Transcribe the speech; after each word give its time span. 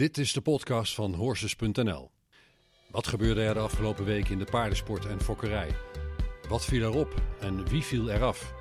Dit 0.00 0.18
is 0.18 0.32
de 0.32 0.40
podcast 0.40 0.94
van 0.94 1.14
Horses.nl. 1.14 2.10
Wat 2.90 3.06
gebeurde 3.06 3.42
er 3.42 3.54
de 3.54 3.60
afgelopen 3.60 4.04
week 4.04 4.28
in 4.28 4.38
de 4.38 4.44
paardensport 4.44 5.06
en 5.06 5.20
fokkerij? 5.20 5.76
Wat 6.48 6.64
viel 6.64 6.82
erop 6.82 7.22
en 7.40 7.68
wie 7.68 7.82
viel 7.82 8.10
eraf? 8.10 8.54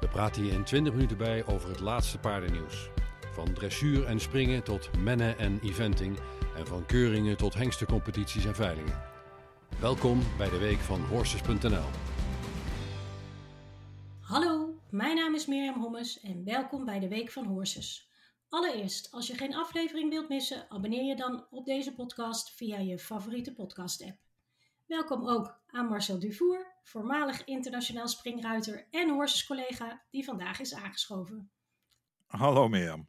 We 0.00 0.08
praten 0.08 0.42
hier 0.42 0.52
in 0.52 0.64
20 0.64 0.92
minuten 0.92 1.16
bij 1.16 1.46
over 1.46 1.68
het 1.68 1.80
laatste 1.80 2.18
paardennieuws. 2.18 2.88
Van 3.32 3.52
dressuur 3.52 4.04
en 4.04 4.20
springen 4.20 4.64
tot 4.64 4.90
mennen 4.98 5.38
en 5.38 5.60
eventing 5.62 6.18
en 6.56 6.66
van 6.66 6.86
keuringen 6.86 7.36
tot 7.36 7.54
hengstencompetities 7.54 8.44
en 8.44 8.54
veilingen. 8.54 9.02
Welkom 9.80 10.20
bij 10.38 10.50
de 10.50 10.58
week 10.58 10.78
van 10.78 11.00
Horses.nl. 11.00 11.88
Hallo, 14.20 14.74
mijn 14.90 15.16
naam 15.16 15.34
is 15.34 15.46
Mirjam 15.46 15.80
Hommes 15.80 16.20
en 16.20 16.44
welkom 16.44 16.84
bij 16.84 16.98
de 16.98 17.08
Week 17.08 17.30
van 17.30 17.44
Horses. 17.44 18.07
Allereerst, 18.50 19.10
als 19.10 19.26
je 19.26 19.34
geen 19.34 19.54
aflevering 19.54 20.10
wilt 20.10 20.28
missen, 20.28 20.70
abonneer 20.70 21.04
je 21.04 21.16
dan 21.16 21.46
op 21.50 21.64
deze 21.64 21.94
podcast 21.94 22.50
via 22.50 22.78
je 22.78 22.98
favoriete 22.98 23.54
podcast-app. 23.54 24.18
Welkom 24.86 25.28
ook 25.28 25.60
aan 25.66 25.86
Marcel 25.86 26.18
Dufour, 26.18 26.74
voormalig 26.82 27.44
internationaal 27.44 28.08
springruiter 28.08 28.86
en 28.90 29.10
horses-collega 29.10 30.02
die 30.10 30.24
vandaag 30.24 30.60
is 30.60 30.74
aangeschoven. 30.74 31.50
Hallo 32.26 32.68
Mirjam. 32.68 33.08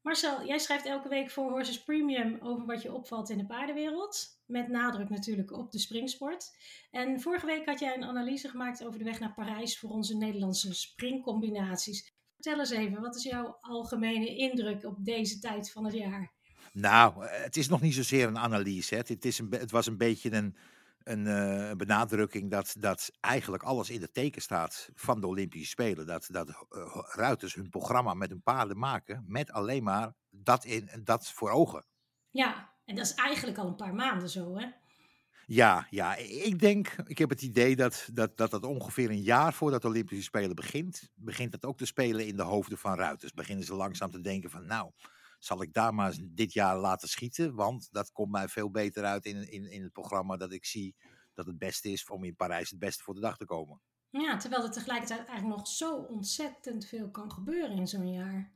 Marcel, 0.00 0.46
jij 0.46 0.58
schrijft 0.58 0.86
elke 0.86 1.08
week 1.08 1.30
voor 1.30 1.50
Horses 1.50 1.82
Premium 1.82 2.38
over 2.42 2.66
wat 2.66 2.82
je 2.82 2.92
opvalt 2.92 3.30
in 3.30 3.38
de 3.38 3.46
paardenwereld. 3.46 4.40
Met 4.46 4.68
nadruk 4.68 5.08
natuurlijk 5.08 5.52
op 5.52 5.70
de 5.70 5.78
springsport. 5.78 6.56
En 6.90 7.20
vorige 7.20 7.46
week 7.46 7.66
had 7.66 7.78
jij 7.78 7.94
een 7.94 8.04
analyse 8.04 8.48
gemaakt 8.48 8.84
over 8.84 8.98
de 8.98 9.04
weg 9.04 9.20
naar 9.20 9.34
Parijs 9.34 9.78
voor 9.78 9.90
onze 9.90 10.16
Nederlandse 10.16 10.74
springcombinaties. 10.74 12.18
Vertel 12.40 12.60
eens 12.60 12.70
even, 12.70 13.00
wat 13.00 13.16
is 13.16 13.22
jouw 13.22 13.58
algemene 13.60 14.36
indruk 14.36 14.84
op 14.84 15.04
deze 15.04 15.38
tijd 15.38 15.72
van 15.72 15.84
het 15.84 15.94
jaar? 15.94 16.32
Nou, 16.72 17.26
het 17.26 17.56
is 17.56 17.68
nog 17.68 17.80
niet 17.80 17.94
zozeer 17.94 18.26
een 18.26 18.38
analyse. 18.38 18.94
Hè. 18.94 19.00
Het, 19.06 19.24
is 19.24 19.38
een, 19.38 19.50
het 19.50 19.70
was 19.70 19.86
een 19.86 19.96
beetje 19.96 20.32
een, 20.32 20.56
een 21.02 21.26
uh, 21.26 21.72
benadrukking 21.72 22.50
dat, 22.50 22.74
dat 22.78 23.10
eigenlijk 23.20 23.62
alles 23.62 23.90
in 23.90 24.00
het 24.00 24.14
teken 24.14 24.42
staat 24.42 24.90
van 24.94 25.20
de 25.20 25.26
Olympische 25.26 25.68
Spelen. 25.68 26.06
Dat, 26.06 26.28
dat 26.30 26.48
uh, 26.48 26.96
ruiters 27.08 27.54
hun 27.54 27.68
programma 27.68 28.14
met 28.14 28.30
hun 28.30 28.42
paarden 28.42 28.78
maken 28.78 29.24
met 29.26 29.52
alleen 29.52 29.82
maar 29.82 30.12
dat, 30.30 30.64
in, 30.64 30.90
dat 31.04 31.30
voor 31.30 31.50
ogen. 31.50 31.84
Ja, 32.30 32.72
en 32.84 32.94
dat 32.94 33.06
is 33.06 33.14
eigenlijk 33.14 33.58
al 33.58 33.66
een 33.66 33.76
paar 33.76 33.94
maanden 33.94 34.28
zo, 34.28 34.58
hè? 34.58 34.66
Ja, 35.52 35.86
ja, 35.90 36.16
ik 36.16 36.58
denk, 36.58 36.94
ik 37.06 37.18
heb 37.18 37.30
het 37.30 37.42
idee 37.42 37.76
dat 37.76 38.08
dat, 38.12 38.36
dat, 38.36 38.50
dat 38.50 38.64
ongeveer 38.64 39.10
een 39.10 39.22
jaar 39.22 39.54
voordat 39.54 39.82
de 39.82 39.88
Olympische 39.88 40.24
Spelen 40.24 40.54
begint, 40.54 41.10
begint 41.14 41.52
dat 41.52 41.64
ook 41.64 41.76
te 41.76 41.86
spelen 41.86 42.26
in 42.26 42.36
de 42.36 42.42
hoofden 42.42 42.78
van 42.78 42.94
ruiters. 42.94 43.32
Beginnen 43.32 43.64
ze 43.64 43.74
langzaam 43.74 44.10
te 44.10 44.20
denken 44.20 44.50
van, 44.50 44.66
nou, 44.66 44.90
zal 45.38 45.62
ik 45.62 45.72
daar 45.72 45.94
maar 45.94 46.14
dit 46.22 46.52
jaar 46.52 46.78
laten 46.78 47.08
schieten, 47.08 47.54
want 47.54 47.88
dat 47.92 48.12
komt 48.12 48.30
mij 48.30 48.48
veel 48.48 48.70
beter 48.70 49.04
uit 49.04 49.24
in, 49.24 49.50
in, 49.50 49.70
in 49.70 49.82
het 49.82 49.92
programma 49.92 50.36
dat 50.36 50.52
ik 50.52 50.64
zie 50.64 50.96
dat 51.34 51.46
het 51.46 51.58
beste 51.58 51.90
is 51.90 52.08
om 52.08 52.24
in 52.24 52.36
Parijs 52.36 52.70
het 52.70 52.78
beste 52.78 53.02
voor 53.02 53.14
de 53.14 53.20
dag 53.20 53.36
te 53.36 53.44
komen. 53.44 53.80
Ja, 54.10 54.36
terwijl 54.36 54.64
er 54.64 54.70
tegelijkertijd 54.70 55.26
eigenlijk 55.26 55.56
nog 55.56 55.68
zo 55.68 55.96
ontzettend 55.96 56.86
veel 56.86 57.10
kan 57.10 57.32
gebeuren 57.32 57.76
in 57.76 57.86
zo'n 57.86 58.12
jaar. 58.12 58.52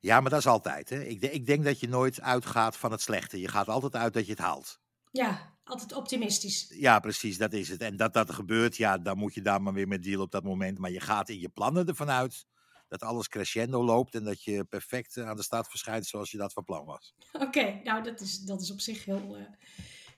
Ja, 0.00 0.20
maar 0.20 0.30
dat 0.30 0.38
is 0.40 0.46
altijd. 0.46 0.88
Hè? 0.88 1.02
Ik, 1.02 1.20
ik 1.20 1.46
denk 1.46 1.64
dat 1.64 1.80
je 1.80 1.88
nooit 1.88 2.20
uitgaat 2.20 2.76
van 2.76 2.90
het 2.90 3.00
slechte. 3.00 3.40
Je 3.40 3.48
gaat 3.48 3.68
altijd 3.68 3.94
uit 3.94 4.12
dat 4.12 4.24
je 4.24 4.30
het 4.30 4.40
haalt. 4.40 4.80
Ja, 5.10 5.53
altijd 5.64 5.94
optimistisch. 5.94 6.66
Ja, 6.68 6.98
precies, 6.98 7.38
dat 7.38 7.52
is 7.52 7.68
het. 7.68 7.80
En 7.80 7.96
dat 7.96 8.12
dat 8.12 8.32
gebeurt, 8.32 8.76
ja, 8.76 8.98
dan 8.98 9.18
moet 9.18 9.34
je 9.34 9.42
daar 9.42 9.62
maar 9.62 9.72
weer 9.72 9.88
mee 9.88 9.98
dealen 9.98 10.24
op 10.24 10.30
dat 10.30 10.44
moment. 10.44 10.78
Maar 10.78 10.90
je 10.90 11.00
gaat 11.00 11.28
in 11.28 11.40
je 11.40 11.48
plannen 11.48 11.86
ervan 11.86 12.10
uit 12.10 12.46
dat 12.88 13.02
alles 13.02 13.28
crescendo 13.28 13.84
loopt 13.84 14.14
en 14.14 14.24
dat 14.24 14.42
je 14.42 14.64
perfect 14.64 15.18
aan 15.18 15.36
de 15.36 15.42
start 15.42 15.68
verschijnt 15.68 16.06
zoals 16.06 16.30
je 16.30 16.36
dat 16.36 16.52
van 16.52 16.64
plan 16.64 16.84
was. 16.84 17.14
Oké, 17.46 17.80
nou 17.84 18.02
dat 18.02 18.20
is, 18.20 18.38
dat 18.38 18.60
is 18.60 18.70
op 18.70 18.80
zich 18.80 19.04
heel, 19.04 19.38
uh, 19.38 19.44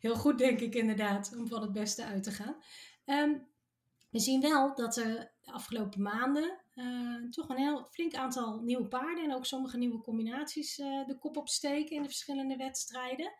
heel 0.01 0.17
goed, 0.17 0.39
denk 0.39 0.61
ik 0.61 0.75
inderdaad, 0.75 1.35
om 1.37 1.49
van 1.49 1.63
het 1.63 1.73
beste 1.73 2.05
uit 2.05 2.23
te 2.23 2.31
gaan. 2.31 2.57
Um, 3.05 3.47
we 4.11 4.19
zien 4.19 4.41
wel 4.41 4.75
dat 4.75 4.97
er 4.97 5.33
de 5.41 5.53
afgelopen 5.53 6.03
maanden 6.03 6.59
uh, 6.75 7.31
toch 7.31 7.49
een 7.49 7.57
heel 7.57 7.89
flink 7.91 8.15
aantal 8.15 8.61
nieuwe 8.61 8.87
paarden 8.87 9.25
en 9.25 9.35
ook 9.35 9.47
sommige 9.47 9.79
nieuwe 9.79 10.01
combinaties 10.01 10.79
uh, 10.79 11.07
de 11.07 11.19
kop 11.19 11.37
opsteken 11.37 11.97
in 11.97 12.03
de 12.03 12.09
verschillende 12.09 12.57
wedstrijden 12.57 13.33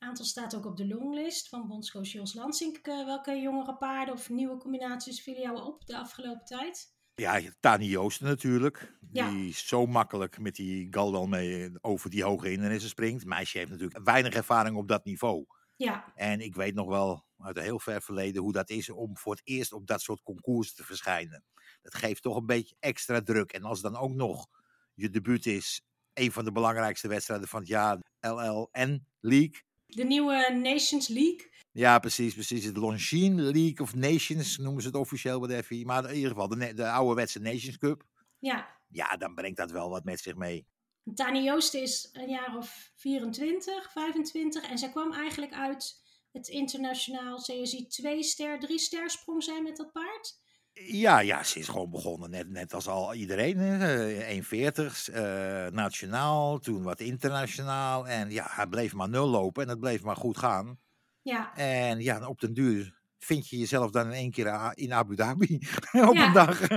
aantal 0.00 0.24
staat 0.24 0.54
ook 0.54 0.66
op 0.66 0.76
de 0.76 0.86
longlist 0.86 1.48
van 1.48 1.66
bondscoach 1.66 2.08
Jos 2.08 2.34
Lansink. 2.34 2.86
Uh, 2.86 3.04
welke 3.04 3.40
jongere 3.40 3.76
paarden 3.76 4.14
of 4.14 4.30
nieuwe 4.30 4.56
combinaties 4.56 5.22
vielen 5.22 5.42
jou 5.42 5.62
op 5.62 5.86
de 5.86 5.96
afgelopen 5.98 6.44
tijd? 6.44 6.94
Ja, 7.14 7.40
Tani 7.60 7.86
Joosten 7.86 8.26
natuurlijk. 8.26 8.98
Ja. 9.12 9.30
Die 9.30 9.54
zo 9.54 9.86
makkelijk 9.86 10.38
met 10.38 10.54
die 10.54 10.86
Galdal 10.90 11.26
mee 11.26 11.70
over 11.80 12.10
die 12.10 12.24
hoge 12.24 12.48
hindernissen 12.48 12.90
springt. 12.90 13.24
Meisje 13.24 13.58
heeft 13.58 13.70
natuurlijk 13.70 14.04
weinig 14.04 14.34
ervaring 14.34 14.76
op 14.76 14.88
dat 14.88 15.04
niveau. 15.04 15.46
Ja. 15.76 16.12
En 16.14 16.40
ik 16.40 16.54
weet 16.54 16.74
nog 16.74 16.88
wel 16.88 17.24
uit 17.38 17.56
een 17.56 17.62
heel 17.62 17.80
ver 17.80 18.02
verleden 18.02 18.42
hoe 18.42 18.52
dat 18.52 18.70
is 18.70 18.90
om 18.90 19.16
voor 19.16 19.32
het 19.32 19.42
eerst 19.44 19.72
op 19.72 19.86
dat 19.86 20.00
soort 20.00 20.22
concours 20.22 20.74
te 20.74 20.84
verschijnen. 20.84 21.44
Dat 21.82 21.94
geeft 21.94 22.22
toch 22.22 22.36
een 22.36 22.46
beetje 22.46 22.76
extra 22.78 23.22
druk. 23.22 23.52
En 23.52 23.62
als 23.62 23.80
dan 23.80 23.96
ook 23.96 24.14
nog 24.14 24.46
je 24.94 25.10
debuut 25.10 25.46
is, 25.46 25.82
een 26.12 26.32
van 26.32 26.44
de 26.44 26.52
belangrijkste 26.52 27.08
wedstrijden 27.08 27.48
van 27.48 27.60
het 27.60 27.68
jaar, 27.68 27.98
LLN 28.20 29.06
League 29.20 29.62
de 29.90 30.04
nieuwe 30.04 30.58
Nations 30.62 31.08
League. 31.08 31.50
Ja, 31.72 31.98
precies, 31.98 32.34
precies. 32.34 32.64
Het 32.64 32.76
Longines 32.76 33.52
League 33.52 33.80
of 33.80 33.94
Nations 33.94 34.58
noemen 34.58 34.82
ze 34.82 34.88
het 34.88 34.96
officieel 34.96 35.40
de 35.40 35.62
FI. 35.62 35.84
Maar 35.84 36.08
in 36.08 36.14
ieder 36.14 36.30
geval 36.30 36.48
de, 36.48 36.74
de 36.74 36.90
ouderwetse 36.90 37.40
Nations 37.40 37.78
Cup. 37.78 38.04
Ja. 38.38 38.78
Ja, 38.88 39.16
dan 39.16 39.34
brengt 39.34 39.56
dat 39.56 39.70
wel 39.70 39.90
wat 39.90 40.04
met 40.04 40.20
zich 40.20 40.34
mee. 40.34 40.66
Tani 41.14 41.42
Joosten 41.42 41.82
is 41.82 42.08
een 42.12 42.28
jaar 42.28 42.56
of 42.56 42.90
24, 42.94 43.92
25. 43.92 44.70
En 44.70 44.78
zij 44.78 44.90
kwam 44.90 45.12
eigenlijk 45.12 45.52
uit 45.52 46.02
het 46.32 46.48
internationaal 46.48 47.36
CSI 47.36 47.86
2-ster, 48.02 48.58
3-ster 48.58 49.10
sprong 49.10 49.42
zij 49.42 49.62
met 49.62 49.76
dat 49.76 49.92
paard. 49.92 50.38
Ja, 50.86 51.20
ja, 51.20 51.42
ze 51.42 51.58
is 51.58 51.68
gewoon 51.68 51.90
begonnen, 51.90 52.30
net, 52.30 52.48
net 52.48 52.74
als 52.74 52.88
al 52.88 53.14
iedereen. 53.14 53.56
1,40, 53.56 55.14
uh, 55.14 55.66
nationaal, 55.66 56.58
toen 56.58 56.82
wat 56.82 57.00
internationaal. 57.00 58.08
En 58.08 58.30
ja, 58.30 58.46
hij 58.50 58.66
bleef 58.66 58.94
maar 58.94 59.08
nul 59.08 59.28
lopen 59.28 59.62
en 59.62 59.68
het 59.68 59.80
bleef 59.80 60.02
maar 60.02 60.16
goed 60.16 60.38
gaan. 60.38 60.78
Ja. 61.22 61.54
En 61.54 62.00
ja, 62.00 62.26
op 62.26 62.40
den 62.40 62.54
duur 62.54 62.98
vind 63.18 63.48
je 63.48 63.58
jezelf 63.58 63.90
dan 63.90 64.06
in 64.06 64.12
één 64.12 64.30
keer 64.30 64.72
in 64.74 64.92
Abu 64.92 65.16
Dhabi 65.16 65.60
op 66.08 66.14
ja. 66.14 66.26
een 66.26 66.32
dag. 66.32 66.68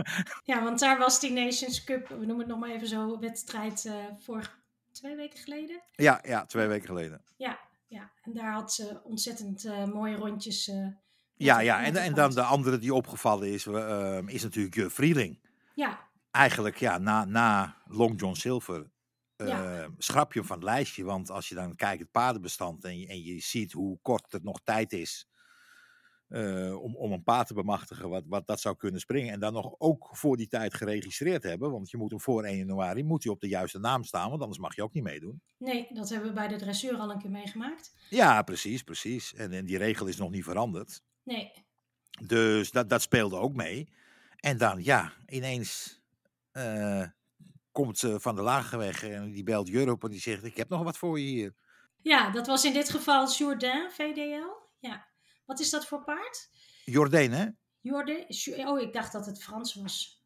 Ja, 0.44 0.64
want 0.64 0.80
daar 0.80 0.97
was 0.97 1.20
die 1.20 1.31
Nations 1.31 1.84
Cup, 1.84 2.08
we 2.08 2.16
noemen 2.16 2.40
het 2.40 2.47
nog 2.47 2.59
maar 2.59 2.70
even 2.70 2.88
zo, 2.88 3.20
wedstrijd 3.20 3.85
uh, 3.85 3.94
voor 4.20 4.56
twee 4.91 5.16
weken 5.16 5.40
geleden. 5.40 5.81
Ja, 5.91 6.20
ja, 6.24 6.46
twee 6.46 6.68
weken 6.68 6.88
geleden. 6.88 7.22
Ja, 7.38 7.59
ja. 7.88 8.12
en 8.22 8.34
daar 8.34 8.53
had 8.53 8.74
ze 8.74 9.02
ontzettend 9.03 9.66
uh, 9.66 9.85
mooie 9.85 10.16
rondjes... 10.16 10.72
Uh, 11.43 11.49
ja, 11.49 11.59
ja. 11.59 11.83
En, 11.83 11.95
en 11.95 12.13
dan 12.13 12.31
de 12.31 12.41
andere 12.41 12.77
die 12.77 12.93
opgevallen 12.93 13.51
is, 13.51 13.65
uh, 13.65 14.19
is 14.25 14.43
natuurlijk 14.43 14.75
Juf 14.75 14.93
Vrieling. 14.93 15.39
Ja. 15.75 15.99
Eigenlijk, 16.31 16.77
ja, 16.77 16.97
na, 16.97 17.25
na 17.25 17.77
Long 17.85 18.19
John 18.19 18.35
Silver 18.35 18.91
uh, 19.37 19.47
Ja. 19.47 19.87
schrap 19.97 20.33
je 20.33 20.39
hem 20.39 20.47
van 20.47 20.57
het 20.57 20.65
lijstje. 20.65 21.03
Want 21.03 21.29
als 21.29 21.49
je 21.49 21.55
dan 21.55 21.75
kijkt 21.75 22.01
het 22.01 22.11
paardenbestand 22.11 22.83
en 22.83 22.99
je, 22.99 23.07
en 23.07 23.23
je 23.23 23.39
ziet 23.39 23.71
hoe 23.71 23.99
kort 24.01 24.31
het 24.31 24.43
nog 24.43 24.59
tijd 24.63 24.93
is 24.93 25.27
uh, 26.33 26.81
om, 26.81 26.95
om 26.95 27.11
een 27.11 27.23
paard 27.23 27.47
te 27.47 27.53
bemachtigen 27.53 28.09
wat, 28.09 28.23
wat 28.27 28.47
dat 28.47 28.59
zou 28.59 28.75
kunnen 28.75 28.99
springen. 28.99 29.33
En 29.33 29.39
dan 29.39 29.53
nog 29.53 29.75
ook 29.77 30.09
voor 30.11 30.37
die 30.37 30.47
tijd 30.47 30.73
geregistreerd 30.73 31.43
hebben. 31.43 31.71
Want 31.71 31.89
je 31.89 31.97
moet 31.97 32.11
hem 32.11 32.21
voor 32.21 32.43
1 32.43 32.57
januari 32.57 33.03
moet 33.03 33.23
hij 33.23 33.33
op 33.33 33.39
de 33.39 33.47
juiste 33.47 33.79
naam 33.79 34.03
staan, 34.03 34.29
want 34.29 34.41
anders 34.41 34.59
mag 34.59 34.75
je 34.75 34.83
ook 34.83 34.93
niet 34.93 35.03
meedoen. 35.03 35.41
Nee, 35.57 35.87
dat 35.93 36.09
hebben 36.09 36.27
we 36.27 36.35
bij 36.35 36.47
de 36.47 36.55
dressuur 36.55 36.97
al 36.97 37.11
een 37.11 37.19
keer 37.19 37.31
meegemaakt. 37.31 37.95
Ja, 38.09 38.41
precies, 38.41 38.83
precies. 38.83 39.33
En, 39.33 39.51
en 39.51 39.65
die 39.65 39.77
regel 39.77 40.05
is 40.05 40.17
nog 40.17 40.29
niet 40.29 40.43
veranderd. 40.43 41.01
Nee. 41.23 41.51
Dus 42.22 42.72
dat, 42.72 42.89
dat 42.89 43.01
speelde 43.01 43.38
ook 43.38 43.53
mee. 43.53 43.89
En 44.35 44.57
dan, 44.57 44.84
ja, 44.84 45.13
ineens 45.28 46.01
uh, 46.53 47.06
komt 47.72 47.97
ze 47.97 48.19
van 48.19 48.35
de 48.35 48.41
lage 48.41 48.78
weg 48.78 49.03
en 49.03 49.31
die 49.31 49.44
belt 49.44 49.67
Jurop 49.67 50.03
en 50.03 50.09
die 50.09 50.19
zegt: 50.19 50.44
Ik 50.44 50.57
heb 50.57 50.69
nog 50.69 50.84
wat 50.84 50.97
voor 50.97 51.19
je 51.19 51.25
hier. 51.25 51.56
Ja, 52.01 52.31
dat 52.31 52.47
was 52.47 52.66
in 52.66 52.73
dit 52.73 52.90
geval 52.90 53.31
Jourdain 53.31 53.91
VDL. 53.91 54.47
Ja. 54.79 55.08
Wat 55.46 55.59
is 55.59 55.70
dat 55.70 55.87
voor 55.87 56.03
paard? 56.03 56.49
Jourdain, 56.85 57.31
hè? 57.31 57.47
Oh, 58.66 58.81
ik 58.81 58.93
dacht 58.93 59.11
dat 59.11 59.25
het 59.25 59.43
Frans 59.43 59.73
was. 59.73 60.22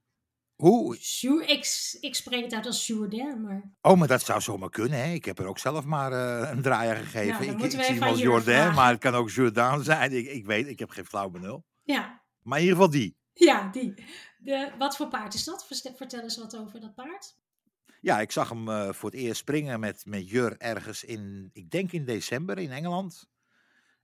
Hoe? 0.58 0.98
Ik, 1.46 1.98
ik 2.00 2.16
spreek 2.16 2.44
het 2.44 2.54
uit 2.54 2.66
als 2.66 2.88
Jourdain, 2.88 3.42
maar... 3.42 3.72
Oh, 3.82 3.98
maar 3.98 4.08
dat 4.08 4.22
zou 4.22 4.42
zomaar 4.42 4.70
kunnen, 4.70 5.04
hè? 5.04 5.12
Ik 5.12 5.26
heb 5.26 5.40
er 5.40 5.46
ook 5.46 5.60
zelf 5.60 5.86
maar 5.86 6.12
uh, 6.12 6.50
een 6.52 6.62
draaier 6.62 6.96
gegeven. 6.96 7.46
Nou, 7.46 7.58
ik 7.58 7.74
ik 7.74 7.82
zie 7.82 7.94
hem 7.94 8.04
als 8.04 8.20
Jourdain, 8.20 8.58
vragen. 8.58 8.76
maar 8.76 8.92
het 8.92 9.00
kan 9.00 9.14
ook 9.14 9.30
Jourdain 9.30 9.84
zijn. 9.84 10.12
Ik, 10.12 10.28
ik 10.28 10.46
weet, 10.46 10.68
ik 10.68 10.80
heb 10.80 10.90
geen 10.90 11.06
flauw 11.06 11.30
benul. 11.30 11.66
Ja, 11.84 12.22
Maar 12.42 12.58
in 12.58 12.64
ieder 12.64 12.78
geval 12.78 12.92
die. 12.92 13.18
ja 13.34 13.70
die. 13.72 13.94
De, 14.38 14.72
wat 14.78 14.96
voor 14.96 15.08
paard 15.08 15.34
is 15.34 15.44
dat? 15.44 15.68
Vertel 15.96 16.22
eens 16.22 16.38
wat 16.38 16.58
over 16.58 16.80
dat 16.80 16.96
paard. 16.96 17.36
Ja, 18.02 18.20
ik 18.20 18.32
zag 18.32 18.50
hem 18.50 18.70
uh, 18.70 18.92
voor 18.92 19.10
het 19.10 19.20
eerst 19.20 19.40
springen 19.40 19.80
met, 19.80 20.06
met 20.06 20.30
Jur 20.30 20.58
ergens 20.58 21.04
in, 21.04 21.50
ik 21.54 21.70
denk 21.70 21.92
in 21.92 22.06
december 22.06 22.58
in 22.58 22.72
Engeland. 22.72 23.30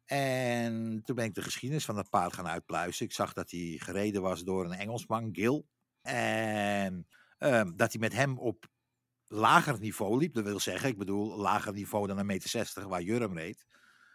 En 0.05 1.01
toen 1.05 1.15
ben 1.15 1.25
ik 1.25 1.33
de 1.33 1.41
geschiedenis 1.41 1.85
van 1.85 1.95
dat 1.95 2.09
paard 2.09 2.33
gaan 2.33 2.47
uitpluizen. 2.47 3.05
Ik 3.05 3.11
zag 3.11 3.33
dat 3.33 3.51
hij 3.51 3.75
gereden 3.79 4.21
was 4.21 4.43
door 4.43 4.65
een 4.65 4.71
Engelsman, 4.71 5.29
Gil. 5.31 5.65
En 6.07 7.07
uh, 7.39 7.61
dat 7.75 7.91
hij 7.91 8.01
met 8.01 8.13
hem 8.13 8.37
op 8.39 8.71
lager 9.27 9.79
niveau 9.79 10.17
liep. 10.17 10.33
Dat 10.33 10.43
wil 10.43 10.59
zeggen, 10.59 10.89
ik 10.89 10.97
bedoel, 10.97 11.37
lager 11.37 11.73
niveau 11.73 12.07
dan 12.07 12.17
een 12.17 12.25
meter 12.25 12.49
60 12.49 12.83
waar 12.85 13.01
Jurm 13.01 13.37
reed. 13.37 13.65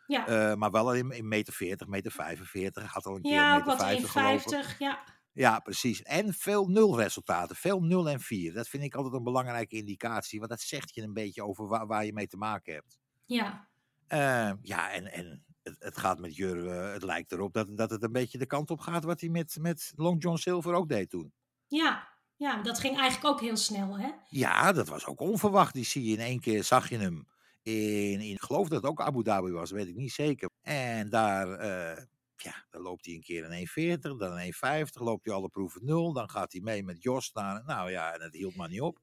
Ja, 0.07 0.27
Eh, 0.27 0.55
maar 0.55 0.71
wel 0.71 0.95
in, 0.95 1.11
in 1.11 1.29
meter 1.29 1.53
40, 1.53 1.87
meter 1.87 2.13
45. 2.13 2.93
Had 2.93 3.07
al 3.07 3.17
een 3.17 3.23
keer 3.23 3.33
ja 3.33 3.57
ook 3.57 3.65
meter 3.67 3.67
wat 3.67 3.81
50 3.87 4.11
gelopen. 4.13 4.65
1,50. 4.65 4.79
Ja. 4.79 5.05
Ja, 5.33 5.59
precies. 5.61 6.03
En 6.03 6.35
veel 6.35 6.67
nulresultaten. 6.69 7.57
Veel 7.57 7.81
0 7.81 8.09
en 8.09 8.21
4. 8.21 8.53
Dat 8.53 8.69
vind 8.69 8.83
ik 8.83 8.95
altijd 8.95 9.15
een 9.15 9.23
belangrijke 9.25 9.77
indicatie. 9.77 10.39
Want 10.39 10.51
dat 10.51 10.61
zegt 10.61 10.95
je 10.95 11.03
een 11.03 11.13
beetje 11.13 11.45
over 11.45 11.67
waar, 11.69 11.87
waar 11.87 12.05
je 12.05 12.13
mee 12.13 12.27
te 12.27 12.37
maken 12.37 12.75
hebt. 12.75 12.99
Ja, 13.25 13.69
Eh, 14.07 14.53
ja, 14.63 14.93
en, 14.93 15.13
en 15.13 15.45
het, 15.63 15.77
het 15.79 15.99
gaat 15.99 16.19
met 16.19 16.37
Jur, 16.37 16.69
eh, 16.71 16.93
het 16.93 17.03
lijkt 17.03 17.33
erop 17.33 17.53
dat, 17.53 17.77
dat 17.77 17.91
het 17.91 18.03
een 18.03 18.13
beetje 18.13 18.39
de 18.39 18.47
kant 18.47 18.71
op 18.71 18.81
gaat 18.81 19.05
wat 19.05 19.21
hij 19.21 19.29
met, 19.31 19.57
met 19.61 19.93
Long 19.97 20.23
John 20.23 20.37
Silver 20.37 20.75
ook 20.75 20.89
deed 20.89 21.11
toen. 21.11 21.33
Ja, 21.69 22.09
ja, 22.37 22.63
dat 22.63 22.79
ging 22.81 22.99
eigenlijk 22.99 23.35
ook 23.35 23.41
heel 23.41 23.57
snel, 23.57 23.99
hè? 23.99 24.11
Ja, 24.25 24.73
dat 24.73 24.89
was 24.89 25.07
ook 25.07 25.21
onverwacht. 25.21 25.75
Die 25.75 25.85
zie 25.85 26.05
je 26.05 26.13
in 26.13 26.21
één 26.21 26.41
keer, 26.41 26.65
zag 26.65 26.89
je 26.89 26.99
hem. 26.99 27.29
In, 27.63 28.21
in, 28.21 28.21
ik 28.21 28.43
geloof 28.43 28.69
dat 28.69 28.83
het 28.83 28.91
ook 28.91 29.01
Abu 29.01 29.23
Dhabi 29.23 29.51
was, 29.51 29.71
weet 29.71 29.89
ik 29.89 29.95
niet 29.97 30.13
zeker. 30.13 30.51
En 30.63 31.09
daar, 31.11 31.53
eh, 31.53 32.05
ja, 32.37 32.67
dan 32.71 32.83
loopt 32.83 33.05
hij 33.05 33.15
een 33.15 33.21
keer 33.21 33.45
een 33.45 33.53
1,40, 33.53 34.17
dan 34.17 34.33
een 34.33 34.39
1,50, 34.39 35.03
loopt 35.03 35.25
hij 35.25 35.35
alle 35.35 35.49
proeven 35.49 35.85
nul. 35.85 36.13
Dan 36.13 36.31
gaat 36.31 36.53
hij 36.53 36.61
mee 36.61 36.85
met 36.85 37.03
Jos 37.03 37.33
naar, 37.33 37.65
nou 37.65 37.91
ja, 37.91 38.15
en 38.15 38.21
het 38.21 38.35
hield 38.35 38.57
maar 38.57 38.69
niet 38.69 38.81
op. 38.81 38.99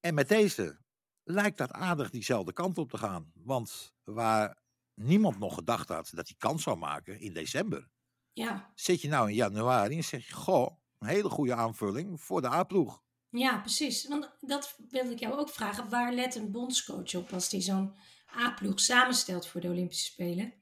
En 0.00 0.14
met 0.14 0.28
deze 0.28 0.80
lijkt 1.24 1.58
dat 1.58 1.72
aardig 1.72 2.10
diezelfde 2.10 2.52
kant 2.52 2.78
op 2.78 2.90
te 2.90 2.98
gaan. 2.98 3.32
Want 3.34 3.94
waar 4.04 4.62
niemand 4.94 5.38
nog 5.38 5.54
gedacht 5.54 5.88
had 5.88 6.10
dat 6.14 6.28
hij 6.28 6.36
kans 6.38 6.62
zou 6.62 6.76
maken 6.78 7.20
in 7.20 7.32
december, 7.32 7.88
Ja, 8.32 8.72
zit 8.74 9.00
je 9.00 9.08
nou 9.08 9.28
in 9.28 9.34
januari 9.34 9.96
en 9.96 10.04
zeg 10.04 10.26
je, 10.26 10.34
goh, 10.34 10.78
een 10.98 11.08
hele 11.08 11.28
goede 11.28 11.54
aanvulling 11.54 12.20
voor 12.20 12.40
de 12.40 12.48
A-ploeg. 12.48 13.02
ja, 13.30 13.58
precies. 13.58 14.08
Want 14.08 14.30
dat 14.40 14.76
wilde 14.90 15.10
ik 15.10 15.18
jou 15.18 15.38
ook 15.38 15.50
vragen. 15.50 15.88
Waar 15.88 16.12
let 16.12 16.34
een 16.34 16.50
bondscoach 16.50 17.14
op 17.14 17.32
als 17.32 17.50
hij 17.50 17.60
zo'n 17.60 17.94
A-ploeg 18.36 18.80
samenstelt 18.80 19.46
voor 19.46 19.60
de 19.60 19.68
Olympische 19.68 20.04
Spelen? 20.04 20.52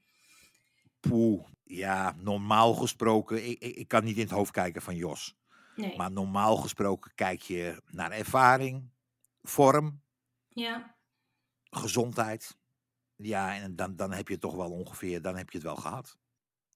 Poeh, 1.01 1.45
ja, 1.63 2.17
normaal 2.19 2.75
gesproken, 2.75 3.49
ik, 3.49 3.59
ik, 3.59 3.89
kan 3.89 4.05
niet 4.05 4.17
in 4.17 4.23
het 4.23 4.31
hoofd 4.31 4.51
kijken 4.51 4.83
van 4.83 4.97
Jos. 4.97 5.37
Nee. 5.77 5.97
Maar 5.97 6.13
normaal 6.13 6.57
gesproken 6.57 7.15
kijk 7.15 7.43
je 7.43 7.83
naar 7.87 8.11
ervaring, 8.11 8.91
vorm, 9.43 10.03
Ja, 10.49 10.97
gezondheid. 11.71 12.59
Ja, 13.17 13.55
en 13.57 13.77
dan, 13.77 13.97
dan 13.97 14.13
heb 14.13 14.27
je 14.27 14.33
het 14.33 14.43
toch 14.43 14.55
wel 14.55 14.71
ongeveer, 14.71 15.23
dan 15.23 15.37
heb 15.37 15.51
je 15.51 15.59
het 15.59 15.67
wel 15.67 15.77
gehad. 15.77 16.19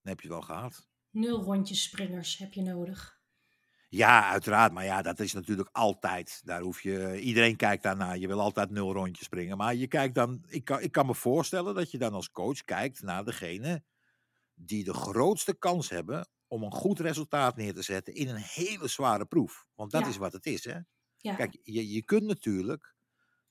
Dan 0.02 0.12
heb 0.12 0.20
je 0.20 0.26
het 0.26 0.36
wel 0.36 0.46
gehad. 0.56 0.88
nul 1.10 1.42
rondjes 1.42 1.82
springers 1.82 2.38
heb 2.38 2.52
je 2.52 2.62
nodig. 2.62 3.19
Ja, 3.90 4.28
uiteraard. 4.30 4.72
Maar 4.72 4.84
ja, 4.84 5.02
dat 5.02 5.20
is 5.20 5.32
natuurlijk 5.32 5.68
altijd. 5.72 6.40
Daar 6.44 6.60
hoef 6.60 6.80
je, 6.82 7.20
iedereen 7.20 7.56
kijkt 7.56 7.82
daarnaar. 7.82 8.18
Je 8.18 8.26
wil 8.26 8.40
altijd 8.40 8.70
nul 8.70 8.92
rondjes 8.92 9.24
springen. 9.26 9.56
Maar 9.56 9.74
je 9.74 9.86
kijkt 9.86 10.14
dan, 10.14 10.44
ik 10.48 10.64
kan, 10.64 10.80
ik 10.80 10.92
kan 10.92 11.06
me 11.06 11.14
voorstellen 11.14 11.74
dat 11.74 11.90
je 11.90 11.98
dan 11.98 12.12
als 12.12 12.30
coach 12.30 12.64
kijkt 12.64 13.02
naar 13.02 13.24
degene 13.24 13.84
die 14.54 14.84
de 14.84 14.94
grootste 14.94 15.54
kans 15.58 15.90
hebben 15.90 16.28
om 16.48 16.62
een 16.62 16.72
goed 16.72 17.00
resultaat 17.00 17.56
neer 17.56 17.74
te 17.74 17.82
zetten 17.82 18.14
in 18.14 18.28
een 18.28 18.36
hele 18.44 18.88
zware 18.88 19.26
proef. 19.26 19.66
Want 19.74 19.92
dat 19.92 20.06
Ja. 20.06 20.06
is 20.06 20.16
wat 20.16 20.32
het 20.32 20.46
is, 20.46 20.64
hè? 20.64 20.78
Ja, 21.22 21.34
Kijk, 21.34 21.58
je, 21.62 21.90
je 21.92 22.02
kunt 22.04 22.24
natuurlijk 22.24 22.94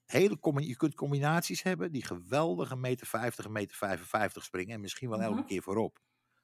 hele 0.06 0.38
je 0.62 0.76
kunt 0.78 0.96
combinaties 0.96 1.64
hebben 1.64 1.92
die 1.92 2.06
geweldige 2.06 2.76
meter 2.76 3.08
50 3.08 3.46
en 3.46 3.52
meter 3.52 3.78
55 3.78 4.44
springen 4.44 4.76
en 4.76 4.82
misschien 4.82 5.10
wel 5.10 5.22
elke 5.22 5.42
Mhm. 5.42 5.46
keer 5.46 5.62
voorop. 5.64 6.00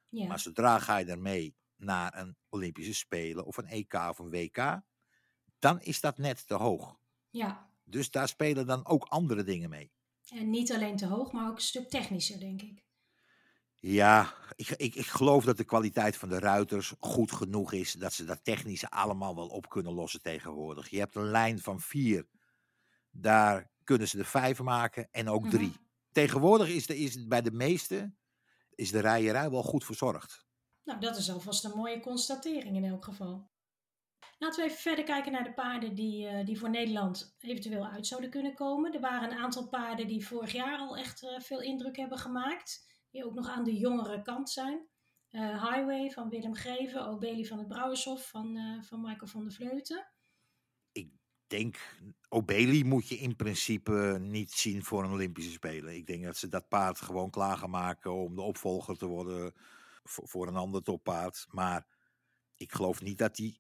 ja, 0.10 0.28
Maar 0.28 0.40
zodra 0.40 0.80
ga 0.80 0.98
je 0.98 1.06
ermee 1.06 1.56
naar 1.78 2.18
een 2.18 2.38
Olympische 2.50 2.94
Spelen 2.94 3.46
of 3.46 3.58
een 3.58 3.68
EK 3.68 3.94
of 3.94 4.20
een 4.20 4.30
WK, 4.30 4.82
dan 5.60 5.82
is 5.82 6.02
dat 6.02 6.18
net 6.18 6.48
te 6.48 6.54
hoog. 6.54 7.00
ja. 7.30 7.74
Dus 7.88 8.12
daar 8.12 8.28
spelen 8.28 8.66
dan 8.66 8.86
ook 8.86 9.04
andere 9.04 9.44
dingen 9.44 9.70
mee. 9.70 9.92
En 10.30 10.50
niet 10.50 10.74
alleen 10.74 10.96
te 10.96 11.06
hoog, 11.06 11.32
maar 11.32 11.50
ook 11.50 11.56
een 11.56 11.62
stuk 11.62 11.90
technischer, 11.90 12.40
denk 12.40 12.62
ik. 12.62 12.84
Ja, 13.76 14.34
ik, 14.56 14.70
ik, 14.70 14.96
ik 14.96 15.06
geloof 15.06 15.44
dat 15.46 15.58
de 15.58 15.64
kwaliteit 15.64 16.18
van 16.18 16.30
de 16.30 16.40
ruiters 16.40 16.94
goed 17.00 17.32
genoeg 17.32 17.74
is. 17.74 17.92
Dat 17.92 18.14
ze 18.14 18.26
dat 18.26 18.44
technische 18.44 18.90
allemaal 18.90 19.36
wel 19.36 19.48
op 19.48 19.70
kunnen 19.70 19.94
lossen 19.94 20.22
tegenwoordig. 20.22 20.90
Je 20.90 21.00
hebt 21.00 21.16
een 21.16 21.30
lijn 21.30 21.60
van 21.60 21.80
vier. 21.80 22.28
Daar 23.12 23.72
kunnen 23.84 24.08
ze 24.08 24.20
er 24.20 24.26
vijf 24.26 24.62
maken 24.62 25.08
en 25.12 25.30
ook 25.30 25.50
drie. 25.50 25.68
Mhm. 25.68 25.78
Tegenwoordig 26.12 26.68
is, 26.68 26.86
de, 26.86 26.98
is 26.98 27.28
bij 27.28 27.42
de 27.42 27.52
meeste 27.52 28.14
is 28.76 28.92
de 28.92 29.00
rijerij 29.00 29.50
wel 29.50 29.64
goed 29.64 29.86
verzorgd. 29.86 30.45
Nou, 30.86 31.00
dat 31.00 31.18
is 31.18 31.32
alvast 31.32 31.64
een 31.64 31.76
mooie 31.76 32.00
constatering 32.00 32.76
in 32.76 32.86
elk 32.86 33.06
geval. 33.06 33.50
Laten 34.38 34.64
we 34.64 34.70
even 34.70 34.82
verder 34.82 35.06
kijken 35.06 35.32
naar 35.32 35.44
de 35.44 35.54
paarden 35.54 35.96
die, 35.96 36.28
eh, 36.28 36.46
die 36.46 36.60
voor 36.60 36.70
Nederland 36.70 37.36
eventueel 37.40 37.86
uit 37.86 38.08
zouden 38.08 38.30
kunnen 38.30 38.54
komen. 38.54 38.94
Er 38.94 39.00
waren 39.00 39.32
een 39.32 39.38
aantal 39.38 39.68
paarden 39.68 40.08
die 40.08 40.28
vorig 40.28 40.52
jaar 40.52 40.78
al 40.78 40.98
echt 40.98 41.24
eh, 41.24 41.40
veel 41.40 41.62
indruk 41.62 41.98
hebben 41.98 42.18
gemaakt. 42.18 42.94
Die 43.12 43.26
ook 43.26 43.34
nog 43.34 43.50
aan 43.50 43.64
de 43.64 43.78
jongere 43.78 44.22
kant 44.22 44.50
zijn. 44.50 44.88
Eh, 45.30 45.64
Highway 45.64 46.10
van 46.10 46.30
Willem 46.30 46.56
Greven, 46.56 47.08
Obeli 47.08 47.46
van 47.46 47.58
het 47.58 47.68
Brouwershof 47.68 48.30
van, 48.30 48.58
van 48.84 49.02
Michael 49.02 49.28
van 49.28 49.44
der 49.44 49.54
Vleuten. 49.54 50.08
denk, 51.48 51.98
Obeli 52.30 52.84
moet 52.84 53.08
je 53.08 53.16
in 53.16 53.36
principe 53.36 54.18
niet 54.22 54.52
zien 54.52 54.84
voor 54.84 55.04
een 55.04 55.12
Olympische 55.12 55.52
Spelen. 55.52 55.96
Ik 55.96 56.08
denk 56.08 56.24
dat 56.24 56.38
ze 56.38 56.48
dat 56.48 56.68
paard 56.68 57.02
gewoon 57.02 57.30
klaar 57.30 57.58
gaan 57.58 57.70
maken 57.70 58.14
om 58.14 58.36
de 58.36 58.42
opvolger 58.42 58.98
te 58.98 59.06
worden 59.06 59.54
voor, 60.06 60.48
een 60.48 60.56
ander 60.56 60.84
toppaard. 60.84 61.46
Maar 61.50 61.88
ik 62.56 62.72
geloof 62.72 63.02
niet 63.02 63.18
dat 63.18 63.38
hij 63.38 63.60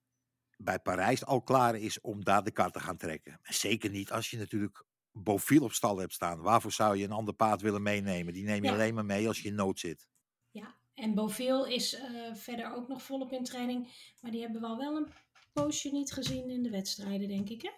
bij 0.57 0.79
Parijs 0.79 1.25
al 1.25 1.41
klaar 1.41 1.75
is 1.75 2.01
om 2.01 2.23
daar 2.23 2.43
de 2.43 2.51
kar 2.51 2.71
te 2.71 2.79
gaan 2.79 2.97
trekken. 2.97 3.39
En 3.41 3.53
zeker 3.53 3.89
niet 3.89 4.11
als 4.11 4.29
je 4.29 4.37
natuurlijk 4.37 4.85
Bofiel 5.11 5.63
op 5.63 5.73
stal 5.73 5.97
hebt 5.97 6.13
staan. 6.13 6.41
Waarvoor 6.41 6.71
zou 6.71 6.97
je 6.97 7.03
een 7.03 7.11
ander 7.11 7.33
paard 7.33 7.61
willen 7.61 7.81
meenemen? 7.81 8.33
Die 8.33 8.43
neem 8.43 8.63
je 8.63 8.69
Ja. 8.69 8.73
alleen 8.73 8.93
maar 8.93 9.05
mee 9.05 9.27
als 9.27 9.41
je 9.41 9.47
in 9.47 9.55
nood 9.55 9.79
zit. 9.79 10.07
Ja, 10.51 10.75
en 10.93 11.13
Boviel 11.13 11.65
is 11.65 11.93
eh, 11.93 12.35
verder 12.35 12.75
ook 12.75 12.87
nog 12.87 13.01
volop 13.03 13.31
in 13.31 13.43
training. 13.43 14.11
Maar 14.21 14.31
die 14.31 14.41
hebben 14.41 14.61
we 14.61 14.67
al 14.67 14.77
wel 14.77 14.95
een 14.95 15.07
poosje 15.53 15.91
niet 15.91 16.11
gezien 16.11 16.49
in 16.49 16.63
de 16.63 16.69
wedstrijden, 16.69 17.27
denk 17.27 17.49
ik. 17.49 17.61
Hè? 17.61 17.71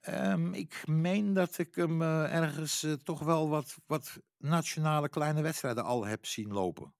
Ehm, 0.00 0.52
ik 0.54 0.86
meen 0.86 1.32
dat 1.32 1.58
ik 1.58 1.74
hem 1.74 2.02
eh, 2.02 2.34
ergens 2.34 2.82
eh, 2.82 2.92
toch 2.92 3.20
wel 3.20 3.48
wat, 3.48 3.76
wat 3.86 4.20
nationale 4.36 5.08
kleine 5.08 5.42
wedstrijden 5.42 5.84
al 5.84 6.06
heb 6.06 6.26
zien 6.26 6.52
lopen. 6.52 6.94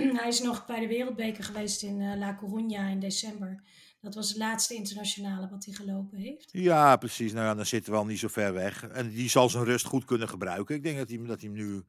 Hij 0.20 0.28
is 0.28 0.40
nog 0.40 0.66
bij 0.66 0.80
de 0.80 0.86
Wereldbeker 0.86 1.44
geweest 1.44 1.82
in 1.82 2.00
eh, 2.00 2.18
La 2.18 2.38
Coruña 2.38 2.90
in 2.90 3.00
december. 3.00 3.62
Dat 4.00 4.14
was 4.14 4.28
het 4.28 4.38
laatste 4.38 4.74
internationale 4.74 5.48
wat 5.48 5.64
hij 5.64 5.74
gelopen 5.74 6.18
heeft. 6.18 6.48
Ja, 6.52 6.96
precies. 6.96 7.32
Nou 7.32 7.44
ja, 7.46 7.54
dan 7.54 7.66
zitten 7.66 7.92
we 7.92 7.98
al 7.98 8.06
niet 8.06 8.18
zo 8.18 8.28
ver 8.28 8.52
weg. 8.52 8.88
En 8.88 9.08
die 9.08 9.28
zal 9.28 9.48
zijn 9.48 9.64
rust 9.64 9.86
goed 9.86 10.04
kunnen 10.04 10.28
gebruiken. 10.28 10.74
Ik 10.74 10.82
denk 10.82 10.98
dat 10.98 11.08
hij, 11.08 11.18
dat 11.18 11.40
hij, 11.40 11.50
hem, 11.50 11.58
nu, 11.58 11.82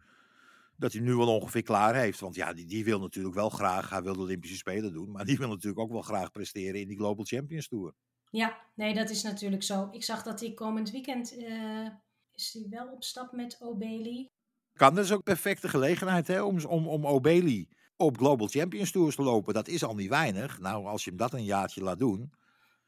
dat 0.78 0.94
hij 0.94 1.02
nu 1.02 1.16
wel 1.16 1.36
ongeveer 1.36 1.64
klaar 1.64 1.96
heeft. 1.96 2.20
Want 2.20 2.36
ja, 2.36 2.54
die, 2.54 2.66
die 2.66 2.84
wil 2.84 3.00
natuurlijk 3.00 3.36
wel 3.36 3.50
graag, 3.50 3.90
hij 3.90 4.02
wil 4.02 4.14
de 4.14 4.20
Olympische 4.20 4.58
Spelen 4.58 4.94
doen. 4.94 5.12
Maar 5.12 5.26
die 5.26 5.38
wil 5.38 5.48
natuurlijk 5.50 5.80
ook 5.80 5.92
wel 5.92 6.02
graag 6.02 6.32
presteren 6.32 6.80
in 6.80 6.88
die 6.88 6.98
Global 6.98 7.26
Champions 7.26 7.68
Tour. 7.68 7.94
Ja, 8.30 8.58
nee, 8.76 8.94
dat 8.94 9.10
is 9.10 9.24
natuurlijk 9.24 9.64
zo. 9.64 9.90
Ik 9.92 10.04
zag 10.04 10.24
dat 10.24 10.40
hij 10.40 10.54
komend 10.54 10.92
weekend 10.92 11.38
eh, 11.38 11.88
is 12.34 12.54
hij 12.54 12.66
wel 12.70 12.88
op 12.88 13.04
stap 13.04 13.32
met 13.32 13.58
Obeli. 13.62 14.30
Kan, 14.74 14.96
dat 14.96 15.06
is 15.06 15.12
ook 15.12 15.24
perfecte 15.24 15.70
gelegenheid 15.70 16.28
hè, 16.28 16.42
om, 16.42 16.66
om, 16.66 16.88
om 16.88 17.08
Obeli 17.08 17.70
op 18.06 18.18
Global 18.18 18.48
Champions 18.48 18.92
Tours 18.92 19.16
te 19.16 19.22
lopen. 19.22 19.54
Dat 19.54 19.68
is 19.68 19.84
al 19.84 19.96
niet 19.96 20.10
weinig. 20.10 20.60
Nou, 20.60 20.86
als 20.86 21.04
je 21.04 21.10
hem 21.10 21.20
dat 21.20 21.34
een 21.34 21.44
jaartje 21.44 21.82
laat 21.84 22.00
doen, 22.00 22.34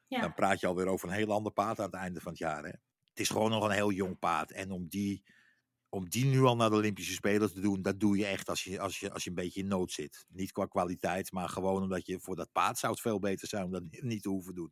Ja, 0.07 0.21
dan 0.21 0.33
praat 0.33 0.59
je 0.59 0.67
alweer 0.67 0.87
over 0.87 1.09
een 1.09 1.15
heel 1.15 1.31
ander 1.31 1.51
paard 1.51 1.79
aan 1.79 1.85
het 1.85 1.93
einde 1.95 2.21
van 2.21 2.31
het 2.31 2.41
jaar. 2.41 2.63
Hè? 2.63 2.69
Het 2.69 3.19
is 3.19 3.29
gewoon 3.29 3.49
nog 3.51 3.63
een 3.63 3.71
heel 3.71 3.91
jong 3.91 4.19
paard. 4.19 4.51
En 4.51 4.71
om 4.71 4.87
die, 4.87 5.23
om 5.89 6.09
die 6.09 6.25
nu 6.25 6.41
al 6.41 6.55
naar 6.55 6.69
de 6.69 6.75
Olympische 6.75 7.13
Spelen 7.13 7.53
te 7.53 7.59
doen, 7.59 7.81
dat 7.81 7.99
doe 7.99 8.17
je 8.17 8.25
echt 8.25 8.49
als 8.49 8.63
je, 8.63 8.79
als 8.79 8.99
je, 8.99 9.11
als 9.11 9.23
je 9.23 9.29
een 9.29 9.35
beetje 9.35 9.59
in 9.59 9.67
nood 9.67 9.91
zit. 9.91 10.25
Niet 10.29 10.51
qua 10.51 10.65
kwaliteit, 10.65 11.31
maar 11.31 11.49
gewoon 11.49 11.81
omdat 11.81 12.05
je 12.05 12.19
voor 12.19 12.35
dat 12.35 12.51
paard 12.51 12.77
zou 12.77 12.91
het 12.93 13.01
veel 13.01 13.19
beter 13.19 13.47
zijn 13.47 13.63
om 13.63 13.71
dat 13.71 13.83
niet 13.89 14.21
te 14.23 14.29
hoeven 14.29 14.55
doen. 14.55 14.71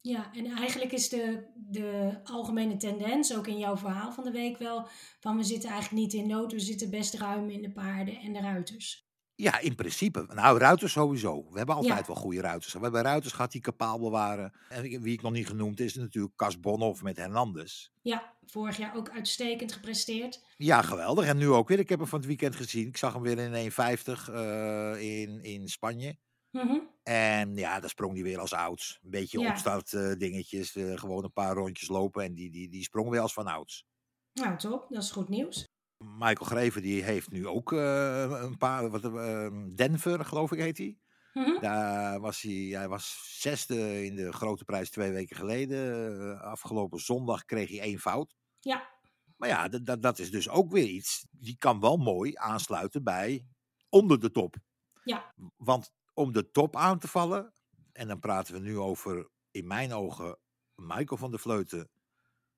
ja, 0.00 0.32
en 0.32 0.46
eigenlijk 0.46 0.92
is 0.92 1.08
de, 1.08 1.50
de 1.54 2.20
algemene 2.24 2.76
tendens, 2.76 3.36
ook 3.36 3.46
in 3.46 3.58
jouw 3.58 3.76
verhaal 3.76 4.12
van 4.12 4.24
de 4.24 4.30
week 4.30 4.58
wel, 4.58 4.88
van 5.20 5.36
we 5.36 5.42
zitten 5.42 5.70
eigenlijk 5.70 6.02
niet 6.02 6.12
in 6.12 6.26
nood, 6.26 6.52
we 6.52 6.60
zitten 6.60 6.90
best 6.90 7.14
ruim 7.14 7.50
in 7.50 7.62
de 7.62 7.72
paarden 7.72 8.16
en 8.16 8.32
de 8.32 8.40
ruiters. 8.40 9.07
Ja, 9.40 9.58
in 9.60 9.74
principe. 9.74 10.26
Nou, 10.34 10.58
ruiters 10.58 10.92
sowieso. 10.92 11.46
We 11.50 11.56
hebben 11.56 11.74
altijd 11.74 11.98
Ja. 11.98 12.06
wel 12.06 12.16
goede 12.16 12.40
ruiters. 12.40 12.72
We 12.72 12.78
hebben 12.80 13.02
ruiters 13.02 13.32
gehad 13.32 13.52
die 13.52 13.60
kapabel 13.60 14.10
waren. 14.10 14.52
En 14.68 14.82
wie 14.82 15.12
ik 15.12 15.22
nog 15.22 15.32
niet 15.32 15.46
genoemd 15.46 15.80
is 15.80 15.94
natuurlijk 15.94 16.36
Cas 16.36 16.60
Bonhoff 16.60 17.02
met 17.02 17.16
Hernandez. 17.16 17.88
Ja, 18.02 18.32
vorig 18.46 18.76
jaar 18.76 18.96
ook 18.96 19.10
uitstekend 19.10 19.72
gepresteerd. 19.72 20.44
Ja, 20.56 20.82
geweldig. 20.82 21.26
En 21.26 21.36
nu 21.36 21.48
ook 21.48 21.68
weer. 21.68 21.78
Ik 21.78 21.88
heb 21.88 21.98
hem 21.98 22.08
van 22.08 22.18
het 22.18 22.28
weekend 22.28 22.56
gezien. 22.56 22.86
Ik 22.86 22.96
zag 22.96 23.12
hem 23.12 23.22
weer 23.22 23.38
in 23.38 23.52
1,50 23.54 24.28
eh, 24.28 25.20
in, 25.20 25.42
in 25.42 25.68
Spanje. 25.68 26.16
Mhm. 26.50 26.78
En 27.02 27.54
ja, 27.56 27.80
daar 27.80 27.90
sprong 27.90 28.12
hij 28.14 28.22
weer 28.22 28.38
als 28.38 28.52
ouds. 28.52 28.98
Een 29.04 29.10
beetje 29.10 29.38
Ja. 29.40 29.50
opstart 29.50 29.92
eh, 29.92 30.12
dingetjes. 30.12 30.76
eh, 30.76 30.96
gewoon 30.98 31.24
een 31.24 31.32
paar 31.32 31.54
rondjes 31.54 31.88
lopen. 31.88 32.24
En 32.24 32.34
die, 32.34 32.50
die, 32.50 32.68
die 32.68 32.82
sprong 32.82 33.08
weer 33.10 33.20
als 33.20 33.32
van 33.32 33.46
ouds. 33.46 33.86
Nou, 34.32 34.56
top, 34.58 34.86
dat 34.88 35.02
is 35.02 35.10
goed 35.10 35.28
nieuws. 35.28 35.67
Michael 35.98 36.46
Greven 36.46 36.82
die 36.82 37.02
heeft 37.02 37.30
nu 37.30 37.46
ook 37.46 37.72
eh, 37.72 38.42
een 38.42 38.56
paar... 38.56 38.90
Wat, 38.90 39.04
eh, 39.04 39.48
Denver, 39.74 40.24
geloof 40.24 40.52
ik, 40.52 40.58
heet 40.58 40.78
hij. 40.78 40.96
Mhm. 41.32 41.60
Daar 41.60 42.20
was 42.20 42.42
hij, 42.42 42.52
hij 42.52 42.88
was 42.88 43.36
zesde 43.40 44.04
in 44.04 44.16
de 44.16 44.32
grote 44.32 44.64
prijs 44.64 44.90
twee 44.90 45.10
weken 45.10 45.36
geleden. 45.36 46.10
Eh, 46.20 46.40
afgelopen 46.40 47.00
zondag 47.00 47.44
kreeg 47.44 47.68
hij 47.68 47.80
één 47.80 47.98
fout. 47.98 48.36
Ja, 48.60 48.88
Maar 49.36 49.48
ja, 49.48 49.68
dat, 49.98 50.18
is 50.18 50.30
dus 50.30 50.48
ook 50.48 50.70
weer 50.70 50.86
iets. 50.86 51.26
Die 51.30 51.56
kan 51.58 51.80
wel 51.80 51.96
mooi 51.96 52.32
aansluiten 52.36 53.02
bij 53.04 53.46
onder 53.88 54.20
de 54.20 54.30
top. 54.30 54.56
Ja. 55.04 55.34
Want 55.56 55.92
om 56.14 56.32
de 56.32 56.50
top 56.50 56.76
aan 56.76 56.98
te 56.98 57.08
vallen, 57.08 57.52
en 57.92 58.08
dan 58.08 58.20
praten 58.20 58.54
we 58.54 58.60
nu 58.60 58.78
over, 58.78 59.28
in 59.50 59.66
mijn 59.66 59.92
ogen, 59.92 60.38
Michael 60.74 61.16
van 61.16 61.30
der 61.30 61.40
Vleuten, 61.40 61.90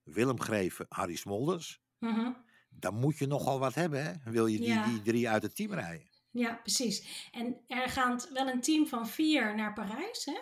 Willem 0.03 0.41
Greven, 0.41 0.87
Harry 0.89 1.17
Smolders. 1.17 1.81
mhm. 1.99 2.33
Dan 2.71 2.95
moet 2.95 3.19
je 3.19 3.27
nogal 3.27 3.59
wat 3.59 3.75
hebben, 3.75 4.05
hè? 4.05 4.31
Wil 4.31 4.47
je 4.47 4.59
die, 4.59 4.67
Ja. 4.69 4.85
die 4.87 5.03
drie 5.03 5.29
uit 5.29 5.43
het 5.43 5.57
team 5.57 5.73
rijden? 5.73 6.09
ja, 6.31 6.55
precies. 6.55 7.29
En 7.33 7.57
er 7.67 7.89
gaat 7.89 8.31
wel 8.33 8.49
een 8.49 8.61
team 8.61 8.87
van 8.87 9.09
vier 9.09 9.55
naar 9.57 9.73
Parijs, 9.73 10.25
hè? 10.25 10.39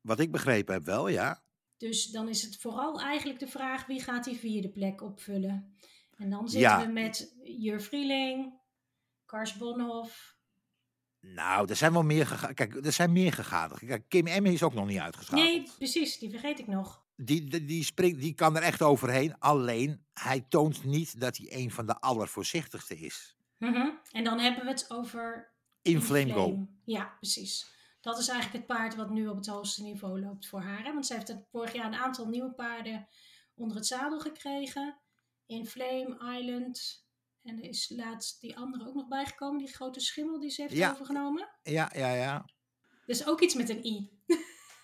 Wat 0.00 0.20
ik 0.20 0.30
begrepen 0.30 0.74
heb 0.74 0.84
wel, 0.84 1.08
ja. 1.08 1.42
Dus 1.76 2.06
dan 2.06 2.28
is 2.28 2.42
het 2.42 2.56
vooral 2.56 3.00
eigenlijk 3.00 3.38
de 3.38 3.48
vraag 3.48 3.86
wie 3.86 4.02
gaat 4.02 4.24
die 4.24 4.38
vierde 4.38 4.68
plek 4.68 5.02
opvullen. 5.02 5.76
En 6.16 6.30
dan 6.30 6.48
zitten 6.48 6.70
Ja. 6.70 6.86
we 6.86 6.92
met 6.92 7.34
Jur 7.44 7.80
Vrieling, 7.82 8.58
Kars 9.24 9.54
Bonhoff. 9.56 10.38
Nou, 11.20 11.68
er 11.68 11.76
zijn 11.76 11.92
wel 11.92 12.02
meer 12.02 12.26
gegaan. 12.26 12.54
Kijk, 12.54 12.84
er 12.86 12.92
zijn 12.92 13.12
meer 13.12 13.32
gegaan. 13.32 13.70
Kijk, 13.78 14.04
Kim 14.08 14.26
Emme 14.26 14.52
is 14.52 14.62
ook 14.62 14.74
nog 14.74 14.86
niet 14.86 14.98
uitgeschakeld. 14.98 15.46
Nee, 15.48 15.68
precies, 15.76 16.18
die 16.18 16.30
vergeet 16.30 16.58
ik 16.58 16.66
nog. 16.66 17.04
Die, 17.22 17.44
die, 17.44 17.64
die, 17.64 17.84
springt, 17.84 18.20
die 18.20 18.34
kan 18.34 18.56
er 18.56 18.62
echt 18.62 18.82
overheen. 18.82 19.38
Alleen, 19.38 20.04
hij 20.14 20.40
toont 20.48 20.84
niet 20.84 21.20
dat 21.20 21.36
hij 21.36 21.46
een 21.50 21.70
van 21.70 21.86
de 21.86 22.00
allervoorzichtigste 22.00 22.98
is. 22.98 23.36
Mhm. 23.58 23.88
En 24.12 24.24
dan 24.24 24.38
hebben 24.38 24.64
we 24.64 24.70
het 24.70 24.90
over 24.90 25.52
In 25.82 26.02
Flame 26.02 26.32
Go. 26.32 26.66
Ja, 26.84 27.04
precies. 27.18 27.70
Dat 28.00 28.18
is 28.18 28.28
eigenlijk 28.28 28.58
het 28.58 28.76
paard 28.76 28.94
wat 28.94 29.10
nu 29.10 29.28
op 29.28 29.36
het 29.36 29.46
hoogste 29.46 29.82
niveau 29.82 30.20
loopt 30.20 30.46
voor 30.48 30.60
haar. 30.60 30.84
Hè? 30.84 30.92
Want 30.92 31.06
ze 31.06 31.14
heeft 31.14 31.28
het 31.28 31.46
vorig 31.50 31.72
jaar 31.72 31.86
een 31.86 31.94
aantal 31.94 32.26
nieuwe 32.28 32.52
paarden 32.52 33.08
onder 33.54 33.76
het 33.76 33.86
zadel 33.86 34.20
gekregen. 34.20 34.96
In 35.46 35.66
Flame, 35.66 36.38
Island. 36.38 37.04
En 37.42 37.58
er 37.58 37.68
is 37.68 37.92
laatst 37.96 38.40
die 38.40 38.56
andere 38.56 38.88
ook 38.88 38.94
nog 38.94 39.08
bijgekomen. 39.08 39.58
Die 39.58 39.74
grote 39.74 40.00
schimmel 40.00 40.40
die 40.40 40.50
ze 40.50 40.62
heeft 40.62 40.74
Ja. 40.74 40.90
overgenomen. 40.92 41.48
Ja, 41.62 41.90
ja, 41.94 42.12
ja. 42.14 42.44
Dus 43.06 43.26
ook 43.26 43.40
iets 43.40 43.54
met 43.54 43.68
een 43.68 43.84
i. 43.86 44.10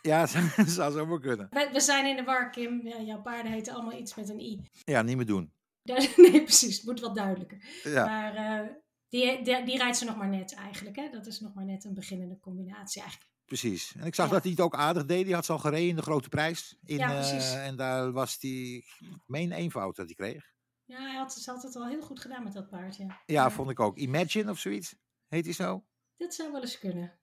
Ja, 0.07 0.21
dat 0.57 0.69
zou 0.79 0.93
zo 0.93 1.07
maar 1.07 1.21
kunnen. 1.21 1.47
We, 1.51 1.69
we 1.73 1.81
zijn 1.81 2.07
in 2.07 2.17
de 2.17 2.23
war, 2.25 2.51
Kim. 2.51 2.87
Ja, 2.87 3.01
jouw 3.01 3.23
paarden 3.23 3.53
heten 3.53 3.75
allemaal 3.75 3.99
iets 3.99 4.15
met 4.15 4.29
een 4.29 4.41
i. 4.41 4.71
Ja, 4.85 5.03
niet 5.03 5.17
meer 5.17 5.27
doen. 5.27 5.53
Nee, 6.17 6.43
precies. 6.43 6.77
Het 6.77 6.87
moet 6.87 7.01
wat 7.01 7.15
duidelijker. 7.15 7.65
Ja, 7.83 8.05
Maar 8.05 8.35
eh, 8.35 8.69
die, 9.09 9.43
die, 9.43 9.65
die 9.65 9.77
rijdt 9.77 9.97
ze 9.97 10.05
nog 10.05 10.17
maar 10.17 10.29
net 10.29 10.55
eigenlijk. 10.55 10.97
Hè? 10.97 11.09
Dat 11.11 11.27
is 11.27 11.41
nog 11.41 11.55
maar 11.55 11.65
net 11.65 11.85
een 11.85 11.95
beginnende 11.95 12.39
combinatie 12.39 13.03
eigenlijk. 13.03 13.31
precies. 13.45 13.95
En 13.99 14.07
ik 14.07 14.15
zag 14.15 14.27
Ja. 14.27 14.33
dat 14.33 14.43
hij 14.43 14.51
het 14.53 14.61
ook 14.61 14.75
aardig 14.75 15.05
deed. 15.07 15.25
Die 15.25 15.35
had 15.35 15.45
ze 15.45 15.53
al 15.53 15.59
gereden 15.59 15.89
in 15.89 15.97
de 15.97 16.03
grote 16.03 16.29
prijs. 16.29 16.77
In, 16.85 16.97
Ja, 16.97 17.09
eh, 17.11 17.15
precies. 17.15 17.53
en 17.55 17.77
daar 17.77 18.13
was 18.13 18.39
die, 18.39 18.77
ik 18.77 19.23
meen 19.27 19.71
fout 19.71 19.97
dat 19.97 20.07
hij 20.07 20.15
kreeg. 20.15 20.55
Ja, 20.85 20.99
hij 21.01 21.17
had, 21.17 21.33
ze 21.35 21.51
had 21.51 21.63
het 21.63 21.77
al 21.77 21.89
heel 21.89 22.03
goed 22.03 22.21
gedaan 22.21 22.43
met 22.45 22.53
dat 22.53 22.69
paard, 22.69 22.97
ja. 22.97 23.23
Ja, 23.27 23.51
vond 23.51 23.71
ik 23.71 23.81
ook. 23.81 23.97
Imagine 23.97 24.51
of 24.51 24.59
zoiets. 24.59 24.95
Heet 25.29 25.45
hij 25.45 25.55
zo? 25.55 25.85
Dat 26.17 26.35
zou 26.35 26.53
wel 26.53 26.61
eens 26.61 26.79
kunnen. 26.79 27.19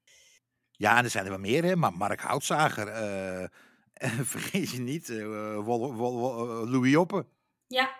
Ja, 0.75 0.97
en 0.97 1.03
er 1.03 1.09
zijn 1.09 1.23
er 1.23 1.29
wel 1.29 1.39
meer, 1.39 1.63
hè. 1.63 1.75
Maar 1.75 1.93
Mark 1.93 2.19
Houtzager, 2.19 2.87
eh, 2.87 3.49
vergeet 4.33 4.69
je 4.69 4.79
niet, 4.79 5.07
Wol- 5.23 5.93
Wol- 5.93 5.93
Wol- 5.95 6.61
eh, 6.63 6.71
Louis 6.71 6.95
Oppe. 6.95 7.25
Ja, 7.67 7.95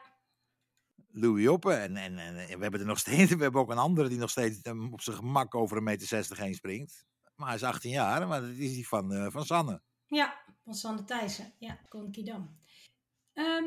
Louis 1.11 1.47
Oppe. 1.47 1.73
En, 1.73 1.97
en, 1.97 2.17
en 2.17 2.35
we 2.35 2.61
hebben 2.61 2.79
er 2.79 2.85
nog 2.85 2.99
steeds, 2.99 3.33
we 3.35 3.43
hebben 3.43 3.61
ook 3.61 3.71
een 3.71 3.77
andere 3.77 4.09
die 4.09 4.17
nog 4.17 4.29
steeds 4.29 4.61
op 4.91 5.01
zijn 5.01 5.15
gemak 5.15 5.55
over 5.55 5.77
een 5.77 5.83
meter 5.83 6.07
60 6.07 6.37
heen 6.37 6.53
springt. 6.55 7.05
Maar 7.35 7.47
hij 7.47 7.55
is 7.55 7.63
18 7.63 7.91
jaar, 7.91 8.27
maar 8.27 8.41
dat 8.41 8.49
is 8.49 8.73
die 8.73 8.87
van, 8.87 9.13
eh, 9.13 9.27
van 9.29 9.45
Sanne. 9.45 9.81
ja, 10.07 10.41
van 10.63 10.73
Sander 10.73 11.05
Thijssen. 11.05 11.53
Ja, 11.59 11.79
Konkidam. 11.87 12.59
Ehm 13.33 13.63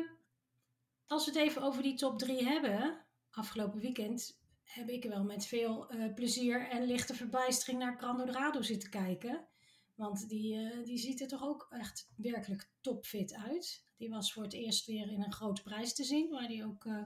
als 1.07 1.25
we 1.25 1.31
het 1.31 1.39
even 1.39 1.61
over 1.61 1.83
die 1.83 1.95
top 1.95 2.19
3 2.19 2.43
hebben, 2.43 3.05
afgelopen 3.31 3.79
weekend 3.79 4.39
heb 4.67 4.89
ik 4.89 5.03
wel 5.03 5.23
met 5.23 5.45
veel 5.45 5.89
eh, 5.89 6.13
plezier 6.13 6.69
en 6.69 6.85
lichte 6.85 7.13
verbijstering 7.15 7.79
naar 7.79 7.97
Grando 7.97 8.25
Dorado 8.25 8.61
zitten 8.61 8.89
kijken. 8.89 9.47
Want 9.95 10.29
die, 10.29 10.55
eh, 10.55 10.83
die 10.83 10.97
ziet 10.97 11.21
er 11.21 11.27
toch 11.27 11.43
ook 11.43 11.67
echt 11.69 12.09
werkelijk 12.15 12.69
topfit 12.81 13.33
uit. 13.33 13.85
Die 13.97 14.09
was 14.09 14.33
voor 14.33 14.43
het 14.43 14.53
eerst 14.53 14.85
weer 14.85 15.11
in 15.11 15.23
een 15.23 15.33
grote 15.33 15.63
prijs 15.63 15.93
te 15.93 16.03
zien, 16.03 16.29
waar 16.29 16.47
die 16.47 16.65
ook 16.65 16.85
eh, 16.85 17.03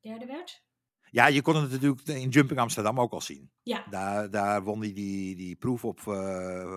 derde 0.00 0.26
werd. 0.26 0.62
Ja, 1.10 1.26
je 1.26 1.42
kon 1.42 1.56
het 1.56 1.70
natuurlijk 1.70 2.02
in 2.02 2.28
Jumping 2.28 2.60
Amsterdam 2.60 3.00
ook 3.00 3.12
al 3.12 3.20
zien. 3.20 3.50
Ja, 3.62 3.86
Daar, 3.90 4.30
daar 4.30 4.64
won 4.64 4.80
hij 4.80 4.92
die, 4.92 5.36
die 5.36 5.56
proef 5.56 5.84
op 5.84 6.00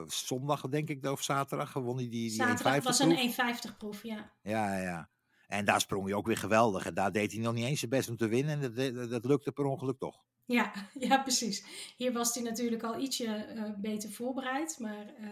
zondag, 0.07 0.62
denk 0.62 0.89
ik, 0.89 1.05
of 1.05 1.24
zaterdag. 1.24 1.74
Won 1.74 1.96
hij 1.96 2.10
die, 2.10 2.29
die 2.29 2.31
zaterdag 2.31 2.77
1,50 2.77 2.84
was 2.84 3.00
een 3.00 3.34
1,50 3.72 3.77
proef. 3.77 4.03
Ja, 4.03 4.34
ja, 4.41 4.77
ja. 4.79 5.10
En 5.48 5.66
daar 5.66 5.82
sprong 5.82 6.06
hij 6.06 6.13
ook 6.13 6.27
weer 6.27 6.38
geweldig. 6.38 6.86
En 6.86 6.94
daar 6.94 7.12
deed 7.12 7.32
hij 7.32 7.42
nog 7.42 7.54
niet 7.54 7.66
eens 7.66 7.80
zijn 7.80 7.92
best 7.92 8.10
om 8.10 8.18
te 8.18 8.27
winnen. 8.27 8.62
En 8.62 8.74
dat, 8.74 8.96
dat, 8.96 9.10
dat 9.10 9.25
lukte 9.25 9.51
per 9.51 9.66
ongeluk 9.66 10.00
toch. 10.00 10.24
Ja, 10.46 10.72
ja, 11.08 11.18
precies. 11.18 11.66
Hier 11.98 12.13
was 12.13 12.34
hij 12.34 12.44
natuurlijk 12.44 12.84
al 12.84 13.00
ietsje 13.00 13.25
eh, 13.25 13.63
beter 13.77 14.12
voorbereid. 14.12 14.80
Maar 14.80 15.08
eh, 15.20 15.27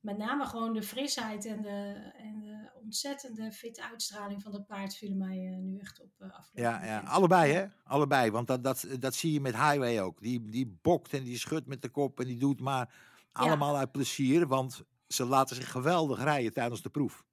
met 0.00 0.18
name 0.18 0.46
gewoon 0.46 0.72
de 0.72 0.82
frisheid 0.82 1.44
en 1.44 1.62
de, 1.62 2.10
en 2.16 2.40
de 2.40 2.70
ontzettende 2.82 3.52
fitte 3.52 3.82
uitstraling 3.82 4.42
van 4.42 4.52
dat 4.52 4.66
paard 4.66 4.94
vielen 4.94 5.18
mij 5.18 5.46
eh, 5.46 5.56
nu 5.56 5.78
echt 5.78 6.00
op 6.00 6.10
afgelopen 6.18 6.62
Ja, 6.62 6.84
ja, 6.84 7.00
allebei 7.00 7.52
hè. 7.52 7.66
Allebei. 7.84 8.30
Want 8.30 8.46
dat, 8.46 8.64
dat, 8.64 8.86
dat 8.98 9.14
zie 9.14 9.32
je 9.32 9.40
met 9.40 9.54
Highway 9.54 10.00
ook. 10.00 10.20
Die, 10.20 10.50
die 10.50 10.78
bokt 10.82 11.12
en 11.12 11.24
die 11.24 11.38
schudt 11.38 11.66
met 11.66 11.82
de 11.82 11.88
kop 11.88 12.20
en 12.20 12.26
die 12.26 12.38
doet 12.38 12.60
maar 12.60 12.94
allemaal 13.32 13.76
uit 13.76 13.92
plezier. 13.92 14.46
Want 14.46 14.82
ze 15.08 15.24
laten 15.24 15.56
zich 15.56 15.70
geweldig 15.70 16.22
rijden 16.22 16.52
tijdens 16.52 16.82
de 16.82 16.90
proef. 16.90 17.24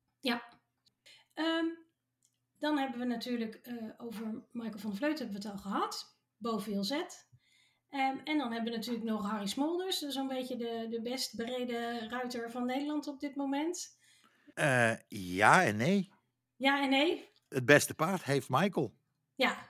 Ehm, 1.39 1.65
dan 2.59 2.77
hebben 2.77 2.99
we 2.99 3.05
natuurlijk 3.05 3.55
eh, 3.55 3.73
over 3.97 4.43
Michael 4.51 4.79
van 4.79 4.89
der 4.89 4.99
Vleut 4.99 5.19
hebben 5.19 5.41
we 5.41 5.47
het 5.47 5.51
al 5.57 5.61
gehad. 5.71 6.17
Boviel 6.37 6.83
Z. 6.83 6.91
Ehm, 7.89 8.17
en 8.23 8.37
dan 8.37 8.51
hebben 8.51 8.71
we 8.71 8.77
natuurlijk 8.77 9.05
nog 9.05 9.29
Harry 9.29 9.47
Smolders. 9.47 9.97
Zo'n 9.99 10.27
beetje 10.27 10.57
de, 10.57 10.87
de 10.89 11.01
best 11.01 11.35
bereden 11.35 12.09
ruiter 12.09 12.51
van 12.51 12.65
Nederland 12.65 13.07
op 13.07 13.19
dit 13.19 13.35
moment. 13.35 13.97
Eh, 14.53 14.93
ja 15.07 15.63
en 15.63 15.77
nee. 15.77 16.11
Ja 16.55 16.81
en 16.83 16.89
nee? 16.89 17.29
Het 17.49 17.65
beste 17.65 17.93
paard 17.93 18.23
heeft 18.23 18.49
Michael. 18.49 18.97
Ja. 19.35 19.67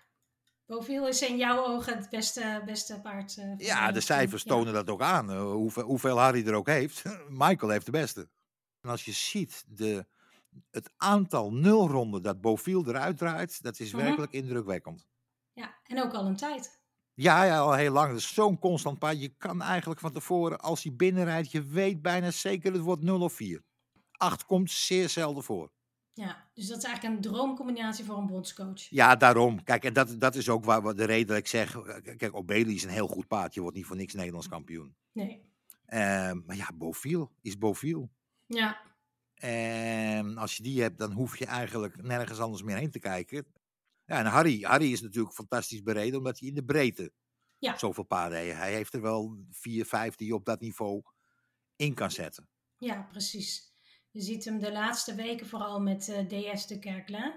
Boviel 0.65 1.07
is 1.07 1.21
in 1.21 1.37
jouw 1.37 1.65
ogen 1.65 1.97
het 1.97 2.09
beste, 2.09 2.61
beste 2.65 3.01
paard. 3.01 3.37
eh, 3.37 3.57
Ja, 3.57 3.91
de 3.91 4.01
cijfers 4.01 4.43
Ja. 4.43 4.49
tonen 4.49 4.73
dat 4.73 4.89
ook 4.89 5.01
aan. 5.01 5.37
hoeveel, 5.37 5.83
hoeveel 5.83 6.17
Harry 6.19 6.47
er 6.47 6.53
ook 6.53 6.67
heeft. 6.67 7.03
Michael 7.29 7.71
heeft 7.71 7.85
de 7.85 7.91
beste. 7.91 8.29
En 8.81 8.89
als 8.89 9.05
je 9.05 9.11
ziet 9.11 9.63
de, 9.67 10.05
het 10.71 10.89
aantal 10.97 11.53
nulronden 11.53 12.21
dat 12.21 12.41
Boviel 12.41 12.87
eruit 12.87 13.17
draait, 13.17 13.63
dat 13.63 13.79
is 13.79 13.91
Mhm. 13.93 14.03
werkelijk 14.03 14.31
indrukwekkend. 14.31 15.07
Ja, 15.53 15.75
en 15.83 16.03
ook 16.03 16.13
al 16.13 16.25
een 16.25 16.35
tijd. 16.35 16.77
Ja, 17.13 17.43
ja, 17.43 17.59
al 17.59 17.73
heel 17.73 17.91
lang. 17.91 18.07
Dat 18.09 18.17
is 18.17 18.33
zo'n 18.33 18.59
constant 18.59 18.99
paard. 18.99 19.21
Je 19.21 19.33
kan 19.37 19.61
eigenlijk 19.61 19.99
van 19.99 20.11
tevoren, 20.11 20.59
als 20.59 20.83
hij 20.83 20.95
binnenrijdt, 20.95 21.51
je 21.51 21.63
weet 21.63 22.01
bijna 22.01 22.31
zeker 22.31 22.73
het 22.73 22.81
wordt 22.81 23.03
0 23.03 23.21
of 23.21 23.33
4. 23.33 23.63
8 24.11 24.45
komt 24.45 24.71
zeer 24.71 25.09
zelden 25.09 25.43
voor. 25.43 25.71
Ja, 26.13 26.49
dus 26.53 26.67
dat 26.67 26.77
is 26.77 26.83
eigenlijk 26.83 27.15
een 27.15 27.31
droomcombinatie 27.31 28.05
voor 28.05 28.17
een 28.17 28.27
bondscoach. 28.27 28.81
Ja, 28.89 29.15
daarom. 29.15 29.63
Kijk, 29.63 29.83
en 29.83 29.93
dat, 29.93 30.15
dat 30.19 30.35
is 30.35 30.49
ook 30.49 30.65
waar, 30.65 30.95
de 30.95 31.03
reden 31.05 31.27
dat 31.27 31.37
ik 31.37 31.47
zeg. 31.47 31.75
eh, 31.75 32.15
Kijk, 32.17 32.33
O'Bailey 32.35 32.73
is 32.73 32.83
een 32.83 32.89
heel 32.89 33.07
goed 33.07 33.27
paard. 33.27 33.53
Je 33.53 33.61
wordt 33.61 33.75
niet 33.75 33.85
voor 33.85 33.95
niks 33.95 34.13
Nederlands 34.13 34.47
kampioen. 34.47 34.95
Nee. 35.11 35.41
Eh, 35.85 35.99
maar 36.45 36.55
ja, 36.55 36.69
Boviel 36.73 37.31
is 37.41 37.57
Boviel. 37.57 38.09
Ja, 38.45 38.81
En 39.39 40.37
als 40.37 40.57
je 40.57 40.63
die 40.63 40.81
hebt, 40.81 40.97
dan 40.97 41.11
hoef 41.11 41.37
je 41.37 41.45
eigenlijk 41.45 42.01
nergens 42.03 42.39
anders 42.39 42.63
meer 42.63 42.77
heen 42.77 42.91
te 42.91 42.99
kijken. 42.99 43.45
Ja, 44.05 44.19
en 44.19 44.25
Harry, 44.25 44.61
Harry 44.61 44.91
is 44.91 45.01
natuurlijk 45.01 45.35
fantastisch 45.35 45.81
bereden, 45.83 46.17
omdat 46.17 46.39
hij 46.39 46.47
in 46.49 46.55
de 46.55 46.63
breedte 46.65 47.11
Ja. 47.57 47.77
zoveel 47.77 48.03
paarden 48.03 48.37
heeft. 48.39 48.57
Hij 48.57 48.73
heeft 48.73 48.93
er 48.93 49.01
wel 49.01 49.37
vier, 49.49 49.85
vijf 49.85 50.15
die 50.15 50.27
je 50.27 50.33
op 50.33 50.45
dat 50.45 50.59
niveau 50.61 51.01
in 51.75 51.93
kan 51.93 52.11
zetten. 52.11 52.49
ja, 52.77 53.01
precies. 53.11 53.67
Je 54.11 54.21
ziet 54.21 54.45
hem 54.45 54.59
de 54.59 54.71
laatste 54.71 55.15
weken 55.15 55.47
vooral 55.47 55.81
met 55.81 56.09
eh, 56.09 56.25
DS 56.53 56.67
de 56.67 56.79
Kerklaan. 56.79 57.33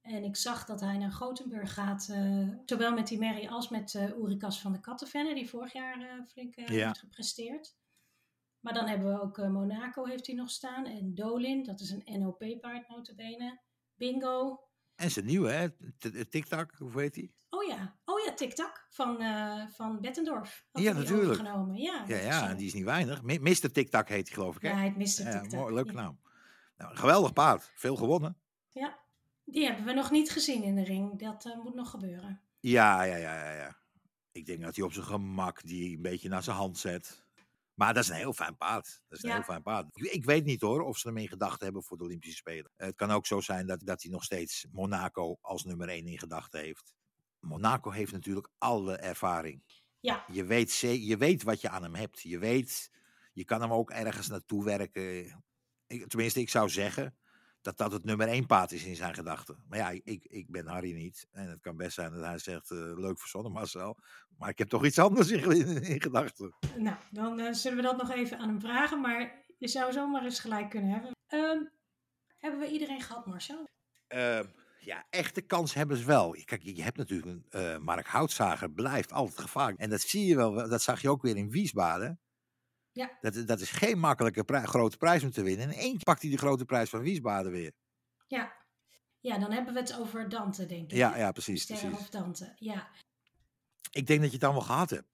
En 0.00 0.24
ik 0.24 0.36
zag 0.36 0.64
dat 0.64 0.80
hij 0.80 0.98
naar 0.98 1.12
Gothenburg 1.12 1.74
gaat, 1.74 2.08
eh, 2.08 2.48
zowel 2.64 2.92
met 2.94 3.06
die 3.06 3.18
Mary 3.18 3.46
als 3.46 3.68
met 3.68 3.94
eh 3.94 4.08
Ulrikas 4.16 4.60
van 4.60 4.72
de 4.72 4.80
Kattenvenne, 4.80 5.34
die 5.34 5.48
vorig 5.48 5.72
jaar 5.72 6.00
eh, 6.00 6.26
flink 6.26 6.54
eh, 6.56 6.66
Ja. 6.76 6.86
heeft 6.86 6.98
gepresteerd. 6.98 7.76
Maar 8.60 8.74
dan 8.74 8.86
hebben 8.86 9.12
we 9.14 9.20
ook 9.20 9.38
eh, 9.38 9.48
Monaco 9.50 10.04
heeft 10.04 10.26
hij 10.26 10.36
nog 10.36 10.50
staan. 10.50 10.86
En 10.86 11.14
Dolin, 11.14 11.62
dat 11.62 11.80
is 11.80 11.90
een 11.90 12.20
NOP-paard 12.20 12.88
notabene. 12.88 13.60
Bingo. 13.94 14.60
En 14.94 15.10
zijn 15.10 15.24
nieuwe, 15.24 15.50
hè? 15.50 15.68
T- 15.98 16.30
TikTok, 16.30 16.74
hoe 16.78 17.00
heet 17.00 17.14
hij? 17.14 17.30
Oh 17.48 17.64
ja, 17.64 17.96
oh 18.04 18.24
ja, 18.24 18.34
TikTok 18.34 18.86
van, 18.90 19.20
eh 19.20 19.66
van 19.68 20.00
Bettendorf. 20.00 20.66
Ja, 20.72 20.92
natuurlijk. 20.92 21.22
overgenomen. 21.30 21.76
Ja, 21.76 22.04
Ja, 22.08 22.16
ja, 22.16 22.50
eh, 22.50 22.56
die 22.56 22.66
is 22.66 22.74
niet 22.74 22.84
weinig. 22.84 23.22
Mr. 23.22 23.72
TikTok 23.72 24.08
heet 24.08 24.26
hij, 24.28 24.36
geloof 24.36 24.56
ik, 24.56 24.62
hè? 24.62 24.84
Ja, 24.84 24.92
miste 24.96 25.22
Ja, 25.22 25.30
TikTok. 25.40 25.60
mooi, 25.60 25.74
leuke 25.74 25.92
Ja. 25.92 26.00
naam. 26.00 26.20
Nou, 26.76 26.96
geweldig 26.96 27.32
paard. 27.32 27.70
Veel 27.74 27.96
gewonnen. 27.96 28.36
Ja, 28.70 28.98
die 29.44 29.66
hebben 29.66 29.84
we 29.84 29.92
nog 29.92 30.10
niet 30.10 30.30
gezien 30.30 30.62
in 30.62 30.74
de 30.74 30.84
ring. 30.84 31.18
Dat 31.18 31.44
eh, 31.46 31.58
moet 31.62 31.74
nog 31.74 31.90
gebeuren. 31.90 32.40
Ja, 32.60 33.02
ja, 33.02 33.16
ja, 33.16 33.34
ja, 33.44 33.52
ja. 33.52 33.76
Ik 34.32 34.46
denk 34.46 34.62
dat 34.62 34.76
hij 34.76 34.84
op 34.84 34.92
zijn 34.92 35.06
gemak 35.06 35.62
die 35.66 35.96
een 35.96 36.02
beetje 36.02 36.28
naar 36.28 36.42
zijn 36.42 36.56
hand 36.56 36.78
zet. 36.78 37.25
Maar 37.76 37.94
dat 37.94 38.02
is 38.02 38.08
een 38.08 38.16
heel 38.16 38.32
fijn 38.32 38.56
paard. 38.56 39.00
Dat 39.08 39.18
is 39.18 39.24
een 39.24 39.28
Ja. 39.30 39.34
heel 39.34 39.44
fijn 39.44 39.62
paard. 39.62 39.86
Ik, 39.92 40.04
ik 40.04 40.24
weet 40.24 40.44
niet 40.44 40.60
hoor 40.60 40.80
of 40.82 40.98
ze 40.98 41.08
hem 41.08 41.16
in 41.16 41.28
gedachten 41.28 41.64
hebben 41.64 41.82
voor 41.82 41.96
de 41.96 42.04
Olympische 42.04 42.36
Spelen. 42.36 42.70
Het 42.76 42.94
kan 42.94 43.10
ook 43.10 43.26
zo 43.26 43.40
zijn 43.40 43.66
dat, 43.66 43.80
dat 43.84 44.02
hij 44.02 44.10
nog 44.10 44.24
steeds 44.24 44.66
Monaco 44.72 45.38
als 45.40 45.64
nummer 45.64 45.88
1 45.88 46.06
in 46.06 46.18
gedachten 46.18 46.60
heeft. 46.60 46.92
Monaco 47.40 47.90
heeft 47.90 48.12
natuurlijk 48.12 48.48
alle 48.58 48.96
ervaring. 48.96 49.62
Ja. 50.00 50.24
Je 50.32 50.44
weet, 50.44 50.78
je 50.78 51.16
weet 51.16 51.42
wat 51.42 51.60
je 51.60 51.68
aan 51.68 51.82
hem 51.82 51.94
hebt. 51.94 52.20
Je 52.20 52.38
weet, 52.38 52.90
je 53.32 53.44
kan 53.44 53.60
hem 53.60 53.72
ook 53.72 53.90
ergens 53.90 54.28
naartoe 54.28 54.64
werken. 54.64 55.44
Ik, 55.86 56.06
tenminste, 56.08 56.40
ik 56.40 56.48
zou 56.48 56.68
zeggen 56.68 57.16
dat 57.66 57.76
dat 57.76 57.92
het 57.92 58.04
nummer 58.04 58.28
1 58.28 58.46
paard 58.46 58.72
is 58.72 58.84
in 58.84 58.96
zijn 58.96 59.14
gedachten. 59.14 59.64
Maar 59.68 59.78
ja, 59.78 59.90
ik, 60.04 60.24
ik 60.24 60.50
ben 60.50 60.66
Harry 60.66 60.94
niet. 60.94 61.28
En 61.32 61.48
het 61.48 61.60
kan 61.60 61.76
best 61.76 61.94
zijn 61.94 62.12
dat 62.12 62.24
hij 62.24 62.38
zegt, 62.38 62.70
eh, 62.70 62.78
leuk 62.78 63.18
verzonnen 63.18 63.52
Marcel. 63.52 63.98
Maar 64.38 64.48
ik 64.48 64.58
heb 64.58 64.68
toch 64.68 64.84
iets 64.84 64.98
anders 64.98 65.30
in, 65.30 65.50
in, 65.50 65.82
in 65.82 66.00
gedachten. 66.00 66.54
Nou, 66.76 66.96
dan 67.10 67.40
eh, 67.40 67.52
zullen 67.52 67.76
we 67.76 67.82
dat 67.82 67.96
nog 67.96 68.10
even 68.10 68.38
aan 68.38 68.48
hem 68.48 68.60
vragen. 68.60 69.00
Maar 69.00 69.44
je 69.58 69.68
zou 69.68 69.92
zomaar 69.92 70.24
eens 70.24 70.40
gelijk 70.40 70.70
kunnen 70.70 70.90
hebben. 70.90 71.10
Ehm, 71.26 71.64
hebben 72.38 72.60
we 72.60 72.70
iedereen 72.70 73.00
gehad, 73.00 73.26
Marcel? 73.26 73.68
Eh, 74.06 74.40
ja, 74.78 75.06
echte 75.10 75.40
kans 75.40 75.74
hebben 75.74 75.96
ze 75.96 76.04
wel. 76.04 76.36
Kijk, 76.44 76.62
je 76.62 76.82
hebt 76.82 76.96
natuurlijk 76.96 77.28
een 77.28 77.46
eh, 77.50 77.78
Mark 77.78 78.06
Houtzager 78.06 78.70
blijft 78.70 79.12
altijd 79.12 79.40
gevaarlijk. 79.40 79.80
En 79.80 79.90
dat 79.90 80.00
zie 80.00 80.26
je 80.26 80.36
wel, 80.36 80.68
dat 80.68 80.82
zag 80.82 81.00
je 81.00 81.10
ook 81.10 81.22
weer 81.22 81.36
in 81.36 81.50
Wiesbaden. 81.50 82.20
Ja. 82.96 83.18
Dat, 83.20 83.46
dat 83.46 83.60
is 83.60 83.70
geen 83.70 83.98
makkelijke 83.98 84.44
pri- 84.44 84.64
grote 84.66 84.96
prijs 84.96 85.22
om 85.22 85.30
te 85.30 85.42
winnen. 85.42 85.68
En 85.68 85.74
één 85.74 85.98
pakt 85.98 86.22
hij 86.22 86.30
de 86.30 86.36
grote 86.38 86.64
prijs 86.64 86.90
van 86.90 87.00
Wiesbaden 87.00 87.52
weer. 87.52 87.72
Ja. 88.26 88.52
Ja, 89.20 89.38
dan 89.38 89.50
hebben 89.52 89.74
we 89.74 89.80
het 89.80 89.98
over 89.98 90.28
Dante, 90.28 90.66
denk 90.66 90.90
ik. 90.90 90.96
Ja, 90.96 91.16
ja 91.16 91.32
precies. 91.32 91.62
Sterren 91.62 91.88
precies. 91.90 92.06
of 92.06 92.10
Dante, 92.10 92.52
ja. 92.58 92.88
Ik 93.90 94.06
denk 94.06 94.18
dat 94.20 94.28
je 94.28 94.36
het 94.36 94.40
dan 94.44 94.52
wel 94.52 94.62
gehad 94.62 94.90
hebt. 94.90 95.08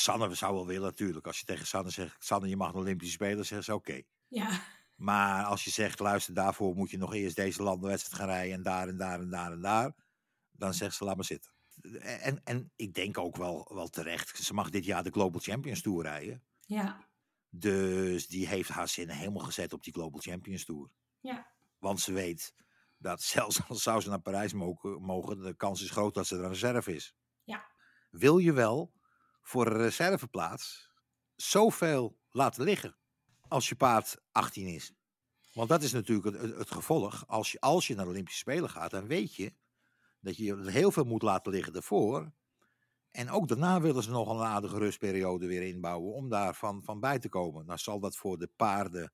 Sanne 0.00 0.34
zou 0.34 0.54
wel 0.54 0.66
willen 0.66 0.82
natuurlijk. 0.82 1.26
Als 1.26 1.38
je 1.38 1.44
tegen 1.44 1.66
Sanne 1.66 1.90
zegt, 1.90 2.24
Sanne 2.24 2.48
je 2.48 2.56
mag 2.56 2.68
een 2.68 2.74
Olympische 2.74 3.12
Spelen, 3.14 3.46
zeggen 3.46 3.64
ze 3.64 3.74
oké. 3.74 4.02
Ja, 4.28 4.60
Maar 4.96 5.44
als 5.44 5.64
je 5.64 5.70
zegt, 5.70 5.98
luister, 5.98 6.34
daarvoor 6.34 6.74
moet 6.74 6.90
je 6.90 6.98
nog 6.98 7.14
eerst 7.14 7.36
deze 7.36 7.62
landenwedstrijd 7.62 8.20
gaan 8.22 8.30
rijden 8.30 8.54
en 8.54 8.62
daar 8.62 8.88
en 8.88 8.96
daar 8.96 9.20
en 9.20 9.30
daar 9.30 9.52
en 9.52 9.60
daar. 9.60 9.94
Dan 10.52 10.74
zegt 10.74 10.94
ze, 10.96 11.04
laat 11.04 11.16
maar 11.16 11.24
zitten. 11.24 11.52
En, 12.00 12.40
en 12.44 12.72
ik 12.76 12.94
denk 12.94 13.18
ook 13.18 13.36
wel, 13.36 13.70
wel 13.74 13.88
terecht, 13.88 14.38
ze 14.38 14.54
mag 14.54 14.70
dit 14.70 14.84
jaar 14.84 15.02
de 15.02 15.10
Global 15.10 15.40
Champions 15.40 15.82
Tour 15.82 16.02
rijden. 16.02 16.42
ja, 16.60 17.06
Dus 17.56 18.26
die 18.26 18.46
heeft 18.48 18.68
haar 18.68 18.88
zinnen 18.88 19.16
helemaal 19.16 19.44
gezet 19.44 19.72
op 19.72 19.82
die 19.82 19.92
Global 19.92 20.20
Champions 20.20 20.64
Tour. 20.64 20.90
ja. 21.20 21.52
Want 21.78 22.00
ze 22.00 22.12
weet 22.12 22.54
dat 22.98 23.22
zelfs 23.34 23.68
al 23.68 23.74
zou 23.76 24.00
ze 24.00 24.08
naar 24.08 24.20
Parijs 24.20 24.52
mogen, 24.52 25.02
mogen 25.02 25.42
de 25.42 25.54
kans 25.56 25.82
is 25.82 25.90
groot 25.90 26.14
dat 26.14 26.26
ze 26.26 26.36
er 26.36 26.42
een 26.42 26.48
reserve 26.48 26.94
is. 26.94 27.14
Ja. 27.44 27.66
Wil 28.10 28.38
je 28.38 28.52
wel 28.52 28.92
voor 29.42 29.66
een 29.66 29.76
reserveplaats 29.76 30.90
zoveel 31.36 32.18
laten 32.30 32.64
liggen 32.64 32.96
als 33.48 33.68
je 33.68 33.74
paard 33.76 34.16
18 34.32 34.66
is? 34.66 34.92
Want 35.52 35.68
dat 35.68 35.82
is 35.82 35.92
natuurlijk 35.92 36.26
het, 36.26 36.40
het- 36.42 36.56
het 36.58 36.70
gevolg. 36.70 37.26
Als 37.26 37.52
je, 37.52 37.60
als 37.60 37.86
je 37.86 37.94
naar 37.94 38.04
de 38.04 38.10
Olympische 38.10 38.38
Spelen 38.40 38.70
gaat, 38.70 38.90
dan 38.90 39.06
weet 39.06 39.34
je 39.34 39.54
dat 40.20 40.36
je 40.36 40.70
heel 40.70 40.90
veel 40.90 41.04
moet 41.04 41.22
laten 41.22 41.52
liggen 41.52 41.74
ervoor. 41.74 42.32
En 43.14 43.30
ook 43.30 43.48
daarna 43.48 43.80
willen 43.80 44.02
ze 44.02 44.10
nog 44.10 44.28
een 44.28 44.46
aardige 44.46 44.78
rustperiode 44.78 45.46
weer 45.46 45.62
inbouwen 45.62 46.14
om 46.14 46.28
daarvan 46.28 46.82
van 46.82 47.00
bij 47.00 47.18
te 47.18 47.28
komen. 47.28 47.66
Nou 47.66 47.78
zal 47.78 48.00
dat 48.00 48.16
voor 48.16 48.38
de 48.38 48.50
paarden 48.56 49.12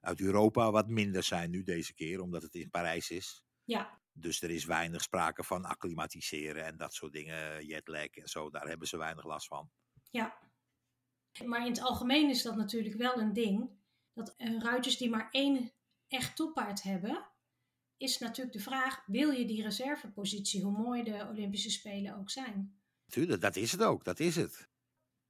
uit 0.00 0.20
Europa 0.20 0.70
wat 0.70 0.88
minder 0.88 1.22
zijn 1.22 1.50
nu 1.50 1.62
deze 1.62 1.94
keer, 1.94 2.20
omdat 2.20 2.42
het 2.42 2.54
in 2.54 2.70
Parijs 2.70 3.10
is. 3.10 3.44
Ja, 3.64 4.00
Dus 4.12 4.42
er 4.42 4.50
is 4.50 4.64
weinig 4.64 5.02
sprake 5.02 5.44
van 5.44 5.64
acclimatiseren 5.64 6.64
en 6.64 6.76
dat 6.76 6.94
soort 6.94 7.12
dingen, 7.12 7.66
jetlag 7.66 8.06
en 8.06 8.28
zo. 8.28 8.50
Daar 8.50 8.68
hebben 8.68 8.88
ze 8.88 8.96
weinig 8.96 9.24
last 9.24 9.46
van. 9.46 9.70
ja. 10.10 10.38
Maar 11.44 11.60
in 11.60 11.72
het 11.72 11.80
algemeen 11.80 12.28
is 12.28 12.42
dat 12.42 12.56
natuurlijk 12.56 12.94
wel 12.94 13.18
een 13.18 13.32
ding. 13.32 13.70
Dat 14.12 14.34
eh, 14.36 14.60
ruiters 14.60 14.96
die 14.96 15.10
maar 15.10 15.28
één 15.30 15.72
echt 16.08 16.36
toppaard 16.36 16.82
hebben, 16.82 17.26
is 17.96 18.18
natuurlijk 18.18 18.56
de 18.56 18.62
vraag: 18.62 19.02
wil 19.06 19.30
je 19.30 19.44
die 19.44 19.62
reservepositie, 19.62 20.62
hoe 20.62 20.78
mooi 20.78 21.02
de 21.02 21.26
Olympische 21.30 21.70
Spelen 21.70 22.16
ook 22.16 22.30
zijn? 22.30 22.77
Tuurlijk, 23.08 23.40
dat 23.40 23.56
is 23.56 23.72
het 23.72 23.82
ook, 23.82 24.04
dat 24.04 24.20
is 24.20 24.36
het. 24.36 24.68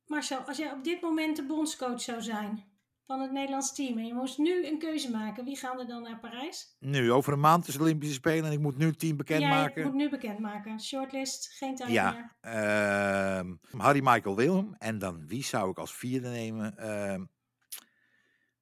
Marcel, 0.06 0.38
als 0.38 0.56
jij 0.56 0.73
op 0.73 0.85
dit 0.85 1.00
moment 1.00 1.36
de 1.36 1.47
bondscoach 1.47 2.00
zou 2.00 2.23
zijn 2.23 2.64
van 3.06 3.21
het 3.21 3.32
Nederlands 3.32 3.75
team 3.75 3.99
en 3.99 4.06
je 4.06 4.14
moest 4.14 4.38
nu 4.38 4.67
een 4.67 4.78
keuze 4.78 5.10
maken, 5.10 5.45
wie 5.45 5.56
gaan 5.56 5.78
er 5.80 5.86
dan 5.86 6.02
naar 6.02 6.19
Parijs? 6.19 6.76
Nu, 6.78 7.12
over 7.12 7.32
een 7.32 7.41
maand 7.41 7.69
is 7.69 7.75
de 7.75 7.80
Olympische 7.80 8.14
Spelen 8.14 8.45
en 8.45 8.52
ik 8.52 8.58
moet 8.58 8.76
nu 8.76 8.86
het 8.86 8.99
team 8.99 9.17
Jij 9.17 9.25
bekendmaken. 9.25 9.82
moet 9.84 9.95
nu 9.95 10.08
bekendmaken. 10.10 10.80
Shortlist, 10.80 11.49
geen 11.52 11.75
tijd 11.76 11.91
Ja, 11.91 12.10
meer. 12.12 12.36
ehm, 12.41 13.54
Harry 13.76 14.00
Michael 14.02 14.36
Wilhelm. 14.36 14.75
En 14.78 14.99
dan 14.99 15.26
wie 15.26 15.45
zou 15.45 15.71
ik 15.71 15.78
als 15.78 15.95
vierde 15.95 16.28
nemen? 16.28 16.76
Ehm 16.78 17.25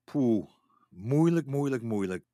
poeh, 0.05 0.48
moeilijk, 0.88 1.46
moeilijk, 1.46 1.83
moeilijk. 1.83 2.24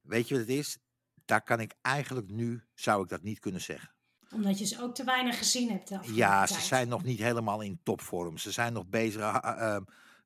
Weet 0.00 0.28
je 0.28 0.34
wat 0.38 0.46
het 0.46 0.56
is? 0.56 0.78
Daar 1.24 1.42
kan 1.42 1.60
ik 1.60 1.74
eigenlijk 1.82 2.30
nu, 2.30 2.62
zou 2.74 3.02
ik 3.02 3.08
dat 3.08 3.22
niet 3.22 3.38
kunnen 3.38 3.60
zeggen. 3.60 3.94
Omdat 4.34 4.58
je 4.58 4.64
ze 4.66 4.82
ook 4.82 4.94
te 4.94 5.04
weinig 5.04 5.38
gezien 5.38 5.70
hebt. 5.70 5.92
Ja, 6.14 6.46
ze 6.46 6.60
zijn 6.60 6.88
nog 6.88 7.02
niet 7.02 7.18
helemaal 7.18 7.60
in 7.60 7.80
topvorm. 7.82 8.38
Ze 8.38 8.50
zijn 8.50 8.72
nog 8.72 8.86
bezig. 8.86 9.20
ehm, 9.40 9.82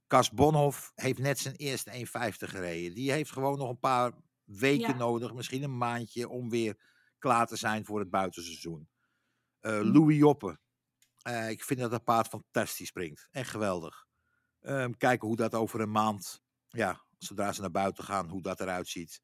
Cas 0.07 0.31
Bonhoff 0.31 0.93
heeft 0.95 1.19
net 1.19 1.39
zijn 1.39 1.55
eerste 1.55 1.91
1,50 1.91 2.51
gereden. 2.51 2.95
Die 2.95 3.13
heeft 3.13 3.31
gewoon 3.33 3.59
nog 3.59 3.69
een 3.69 3.79
paar 3.79 4.13
weken 4.45 4.89
Ja. 4.93 4.97
nodig, 4.97 5.35
misschien 5.35 5.63
een 5.63 5.79
maandje, 5.79 6.29
om 6.29 6.51
weer 6.51 6.79
klaar 7.19 7.47
te 7.47 7.57
zijn 7.57 7.85
voor 7.85 7.99
het 7.99 8.11
buitenseizoen. 8.11 8.89
Hm. 9.61 9.69
Louis 9.71 10.17
Joppe. 10.19 10.59
Eh, 11.23 11.51
ik 11.51 11.65
vind 11.65 11.81
dat 11.81 11.91
dat 11.91 12.05
paard 12.05 12.27
fantastisch 12.29 12.89
springt. 12.89 13.29
Echt 13.31 13.51
geweldig. 13.51 14.07
Ehm, 14.61 14.93
kijken 14.93 15.29
hoe 15.29 15.37
dat 15.37 15.55
over 15.55 15.81
een 15.81 15.91
maand, 15.91 16.41
ja, 16.69 17.05
zodra 17.19 17.53
ze 17.53 17.61
naar 17.61 17.71
buiten 17.71 18.05
gaan, 18.05 18.29
hoe 18.29 18.43
dat 18.43 18.61
eruit 18.61 18.89
ziet. 18.89 19.23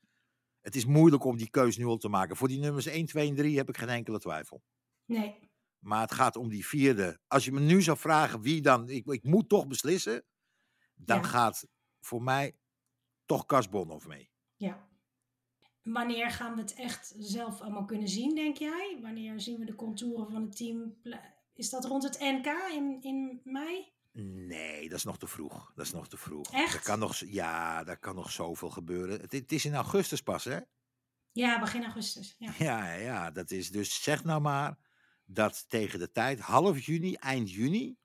Het 0.60 0.74
is 0.76 0.84
moeilijk 0.84 1.24
om 1.24 1.36
die 1.36 1.50
keus 1.50 1.76
nu 1.76 1.84
al 1.84 1.96
te 1.96 2.08
maken. 2.08 2.36
Voor 2.36 2.48
die 2.48 2.58
nummers 2.58 2.86
1, 2.86 3.06
2 3.06 3.28
en 3.28 3.34
3 3.34 3.56
heb 3.56 3.68
ik 3.68 3.76
geen 3.76 3.88
enkele 3.88 4.18
twijfel. 4.18 4.62
Nee, 5.04 5.48
Maar 5.78 6.00
het 6.00 6.12
gaat 6.14 6.36
om 6.36 6.48
die 6.48 6.66
vierde. 6.66 7.20
Als 7.26 7.44
je 7.44 7.52
me 7.52 7.60
nu 7.60 7.82
zou 7.82 7.98
vragen 7.98 8.40
wie 8.40 8.60
dan. 8.62 8.88
Ik, 8.88 9.06
ik 9.06 9.24
moet 9.24 9.48
toch 9.48 9.66
beslissen. 9.66 10.24
Dan 10.94 11.16
Ja. 11.16 11.22
gaat 11.22 11.66
voor 12.00 12.22
mij 12.22 12.56
toch 13.24 13.46
Cas 13.46 13.68
Bonhoff 13.68 14.06
mee. 14.06 14.30
ja. 14.56 14.88
Wanneer 15.82 16.30
gaan 16.30 16.54
we 16.54 16.60
het 16.60 16.74
echt 16.74 17.14
zelf 17.18 17.60
allemaal 17.60 17.84
kunnen 17.84 18.08
zien, 18.08 18.34
denk 18.34 18.56
jij? 18.56 18.98
Wanneer 19.02 19.40
zien 19.40 19.58
we 19.58 19.64
de 19.64 19.74
contouren 19.74 20.30
van 20.30 20.42
het 20.42 20.56
team? 20.56 20.96
Is 21.54 21.70
dat 21.70 21.84
rond 21.84 22.02
het 22.02 22.18
NK 22.20 22.46
in, 22.72 22.98
in 23.02 23.40
mei? 23.44 23.92
Nee, 24.12 24.88
dat 24.88 24.98
is 24.98 25.04
nog 25.04 25.18
te 25.18 25.26
vroeg. 25.26 25.72
Dat 25.74 25.86
is 25.86 25.92
nog 25.92 26.08
te 26.08 26.16
vroeg. 26.16 26.52
Echt? 26.52 26.74
Er 26.74 26.82
kan 26.82 26.98
nog, 26.98 27.16
ja, 27.16 27.84
daar 27.84 27.98
kan 27.98 28.14
nog 28.14 28.30
zoveel 28.30 28.70
gebeuren. 28.70 29.20
Het, 29.20 29.32
het 29.32 29.52
is 29.52 29.64
in 29.64 29.74
augustus 29.74 30.20
pas, 30.22 30.44
hè? 30.44 30.58
Ja, 31.32 31.60
begin 31.60 31.84
augustus. 31.84 32.34
Ja. 32.38 32.52
Ja, 32.58 32.92
ja, 32.92 33.30
dat 33.30 33.50
is 33.50 33.70
dus. 33.70 34.02
Zeg 34.02 34.24
nou 34.24 34.40
maar 34.40 34.78
dat 35.24 35.68
tegen 35.68 35.98
de 35.98 36.10
tijd, 36.10 36.40
half 36.40 36.80
juni, 36.86 37.14
eind 37.14 37.50
juni. 37.50 37.96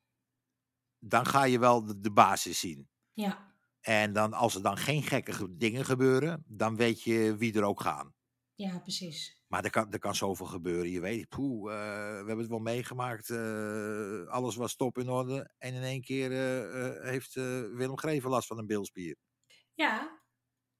Dan 1.00 1.26
ga 1.26 1.44
je 1.44 1.60
wel 1.60 1.86
de, 1.86 2.00
de 2.00 2.12
basis 2.12 2.60
zien. 2.60 2.89
ja, 3.13 3.54
En 3.82 4.13
dan, 4.13 4.34
als 4.34 4.56
er 4.56 4.62
dan 4.62 4.78
geen 4.78 5.04
gekke 5.04 5.32
ge- 5.34 5.56
dingen 5.58 5.86
gebeuren, 5.86 6.44
dan 6.48 6.76
weet 6.76 7.02
je 7.04 7.36
wie 7.38 7.54
er 7.54 7.63
ook 7.63 7.82
gaan. 7.82 8.13
ja, 8.56 8.80
precies. 8.80 9.44
Maar 9.56 9.63
er 9.63 9.70
kan, 9.70 9.91
er 9.91 10.00
kan 10.00 10.15
zoveel 10.15 10.46
gebeuren. 10.46 10.89
Je 10.91 11.00
weet, 11.00 11.30
poeh, 11.30 11.74
eh, 11.74 12.10
we 12.10 12.15
hebben 12.15 12.38
het 12.38 12.48
wel 12.48 12.60
meegemaakt. 12.60 13.30
eh, 13.30 14.28
alles 14.28 14.56
was 14.56 14.76
top 14.76 14.98
in 14.98 15.10
orde. 15.10 15.52
En 15.58 15.74
in 15.74 15.82
één 15.82 16.02
keer 16.02 16.32
eh, 16.32 17.04
heeft 17.10 17.34
Willem 17.34 17.98
Greven 17.98 18.30
last 18.30 18.48
van 18.48 18.58
een 18.58 18.65
bilspier. 18.65 19.15
Ja, 19.74 20.20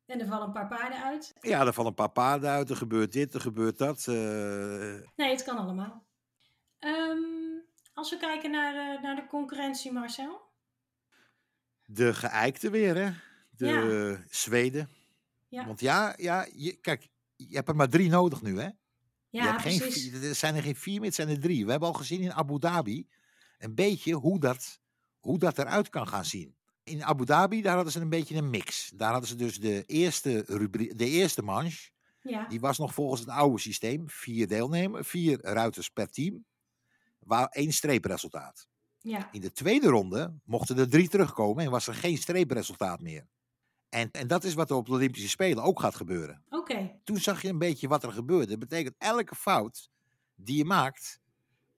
en 0.06 0.20
er 0.20 0.28
vallen 0.28 0.48
een 0.48 0.54
paar 0.54 0.68
paarden 0.68 1.04
uit. 1.04 1.34
Ja, 1.42 1.66
er 1.66 1.74
vallen 1.74 1.90
een 1.90 1.96
paar 1.96 2.12
paarden 2.12 2.50
uit. 2.50 2.70
Er 2.70 2.76
gebeurt 2.76 3.12
dit, 3.12 3.34
er 3.34 3.42
gebeurt 3.42 3.78
dat. 3.78 4.06
Nee, 4.06 5.30
het 5.30 5.44
kan 5.44 5.58
allemaal. 5.58 6.06
Ehm, 6.80 7.60
als 7.94 8.10
we 8.10 8.18
kijken 8.18 8.52
naar, 8.52 8.74
de- 8.74 9.02
naar 9.02 9.16
de 9.16 9.28
concurrentie, 9.28 9.92
Marcel. 9.92 10.42
de 11.86 12.14
geëikte 12.14 12.70
weer, 12.70 12.96
hè? 12.96 13.12
De 13.50 14.24
Zweden. 14.30 14.90
Ja, 15.48 15.66
Want 15.66 15.80
ja, 15.80 16.14
ja 16.18 16.48
je, 16.56 16.80
kijk, 16.80 17.10
je 17.36 17.56
hebt 17.56 17.68
er 17.70 17.76
maar 17.76 17.90
drie 17.90 18.10
nodig 18.10 18.42
nu, 18.42 18.60
hè? 18.60 18.66
je 18.66 18.74
ja 19.30 19.60
geen, 19.60 19.78
precies. 19.80 20.12
er 20.14 20.36
zijn 20.36 20.56
er 20.56 20.62
geen 20.64 20.76
vier 20.76 20.96
meer, 20.96 21.06
het 21.06 21.16
zijn 21.16 21.30
er 21.30 21.40
drie. 21.40 21.66
We 21.66 21.72
hebben 21.72 21.90
al 21.90 21.94
gezien 21.96 22.22
in 22.22 22.34
Abu 22.34 22.60
Dhabi 22.60 23.08
een 23.58 23.76
beetje 23.76 24.14
hoe 24.14 24.40
dat, 24.40 24.80
hoe 25.20 25.40
dat 25.40 25.58
eruit 25.58 25.90
kan 25.90 26.08
gaan 26.08 26.26
zien. 26.26 26.56
In 26.84 27.04
Abu 27.04 27.26
Dhabi, 27.26 27.62
daar 27.62 27.76
hadden 27.76 27.92
ze 27.94 28.00
een 28.00 28.10
beetje 28.10 28.36
een 28.36 28.50
mix. 28.50 28.92
Daar 28.96 29.12
hadden 29.12 29.30
ze 29.30 29.36
dus 29.36 29.60
de 29.60 29.84
eerste, 29.86 30.44
rubrie- 30.48 30.96
de 30.96 31.06
eerste 31.10 31.42
manche. 31.42 31.90
Ja, 32.22 32.48
Die 32.48 32.60
was 32.60 32.78
nog 32.78 32.94
volgens 32.94 33.20
het 33.22 33.30
oude 33.30 33.60
systeem. 33.60 34.10
Vier 34.10 34.48
deelnemers, 34.48 35.08
vier 35.08 35.40
ruiters 35.42 35.90
per 35.90 36.10
team. 36.10 36.46
Waar 37.20 37.48
één 37.48 37.72
streepresultaat. 37.74 38.68
ja, 39.00 39.32
In 39.32 39.42
de 39.42 39.52
tweede 39.52 39.88
ronde 39.88 40.40
mochten 40.44 40.78
er 40.78 40.90
drie 40.90 41.10
terugkomen 41.10 41.64
en 41.66 41.72
was 41.72 41.88
er 41.88 41.94
geen 41.94 42.18
streepresultaat 42.18 43.00
meer. 43.02 43.28
En, 43.96 44.12
en 44.12 44.28
dat 44.28 44.44
is 44.44 44.54
wat 44.54 44.70
er 44.70 44.76
op 44.76 44.86
de 44.86 44.92
Olympische 44.92 45.30
Spelen 45.30 45.64
ook 45.64 45.80
gaat 45.80 45.96
gebeuren. 45.96 46.44
oké. 46.50 47.00
Toen 47.04 47.18
zag 47.18 47.42
je 47.42 47.48
een 47.48 47.58
beetje 47.58 47.88
wat 47.88 48.04
er 48.04 48.12
gebeurde. 48.12 48.48
Dat 48.48 48.60
betekent 48.60 48.96
elke 48.98 49.36
fout 49.36 49.90
die 50.36 50.58
je 50.58 50.66
maakt, 50.66 51.20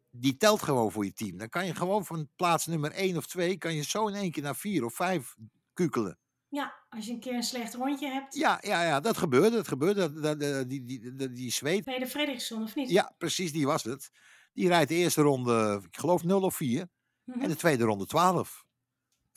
die 0.10 0.38
telt 0.38 0.62
gewoon 0.62 0.92
voor 0.92 1.06
je 1.06 1.14
team. 1.14 1.38
Dan 1.38 1.50
kan 1.50 1.66
je 1.66 1.76
gewoon 1.76 2.06
van 2.06 2.30
plaats 2.36 2.66
nummer 2.66 2.92
1 2.92 3.18
of 3.18 3.28
2, 3.28 3.58
kan 3.58 3.76
je 3.76 3.84
zo 3.84 4.08
in 4.08 4.14
één 4.14 4.32
keer 4.32 4.44
naar 4.44 4.56
4 4.56 4.86
of 4.86 4.94
5 4.94 5.36
kukelen. 5.74 6.20
Ja, 6.50 6.76
als 6.90 7.06
je 7.06 7.12
een 7.12 7.20
keer 7.20 7.34
een 7.34 7.44
slecht 7.44 7.74
rondje 7.74 8.08
hebt. 8.08 8.36
Ja, 8.36 8.58
ja, 8.62 8.84
ja 8.84 9.00
dat 9.00 9.18
gebeurde. 9.18 9.56
Dat 9.56 9.68
gebeurde. 9.68 10.14
Dat, 10.14 10.40
dat, 10.40 10.70
die, 10.70 10.84
die, 10.84 11.16
die, 11.16 11.32
die 11.32 11.52
zweet. 11.52 11.86
Je 11.86 12.00
de 12.00 12.08
Frederiksson 12.08 12.64
of 12.64 12.76
niet? 12.76 12.90
Ja, 12.90 13.16
precies, 13.18 13.52
die 13.52 13.66
was 13.66 13.84
het. 13.84 14.12
Die 14.54 14.68
rijdt 14.68 14.90
de 14.90 14.96
eerste 14.96 15.22
ronde, 15.22 15.82
ik 15.90 15.98
geloof 15.98 16.24
0 16.24 16.42
of 16.42 16.56
4. 16.56 16.88
Mhm. 17.24 17.40
En 17.40 17.50
de 17.50 17.56
tweede 17.56 17.84
ronde 17.84 18.06
12. 18.06 18.66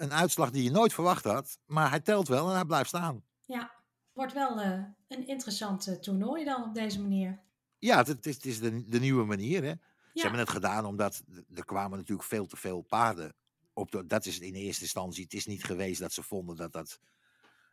Een 0.00 0.12
uitslag 0.12 0.50
die 0.50 0.62
je 0.62 0.70
nooit 0.70 0.94
verwacht 0.94 1.24
had. 1.24 1.58
Maar 1.66 1.90
hij 1.90 2.00
telt 2.00 2.28
wel 2.28 2.48
en 2.48 2.54
hij 2.54 2.64
blijft 2.64 2.88
staan. 2.88 3.24
Ja, 3.44 3.72
wordt 4.12 4.32
wel 4.32 4.60
eh, 4.60 4.84
een 5.08 5.26
interessant 5.26 5.86
eh, 5.86 5.94
toernooi 5.94 6.44
dan 6.44 6.64
op 6.64 6.74
deze 6.74 7.00
manier. 7.00 7.40
Ja, 7.78 7.96
het, 8.04 8.26
is, 8.26 8.34
het 8.34 8.44
is 8.44 8.60
de, 8.60 8.88
de 8.88 9.00
nieuwe 9.00 9.24
manier. 9.24 9.62
Hè? 9.62 9.72
Ze 10.14 10.20
hebben 10.20 10.40
het 10.40 10.50
gedaan 10.50 10.84
omdat 10.84 11.22
er 11.54 11.64
kwamen 11.64 11.98
natuurlijk 11.98 12.28
veel 12.28 12.46
te 12.46 12.56
veel 12.56 12.80
paarden. 12.80 13.34
Op 13.72 13.90
de, 13.90 14.06
dat 14.06 14.26
is 14.26 14.38
in 14.38 14.54
eerste 14.54 14.82
instantie. 14.82 15.24
Het 15.24 15.32
is 15.32 15.46
niet 15.46 15.64
geweest 15.64 16.00
dat 16.00 16.12
ze 16.12 16.22
vonden 16.22 16.56
dat 16.56 16.72
dat 16.72 17.00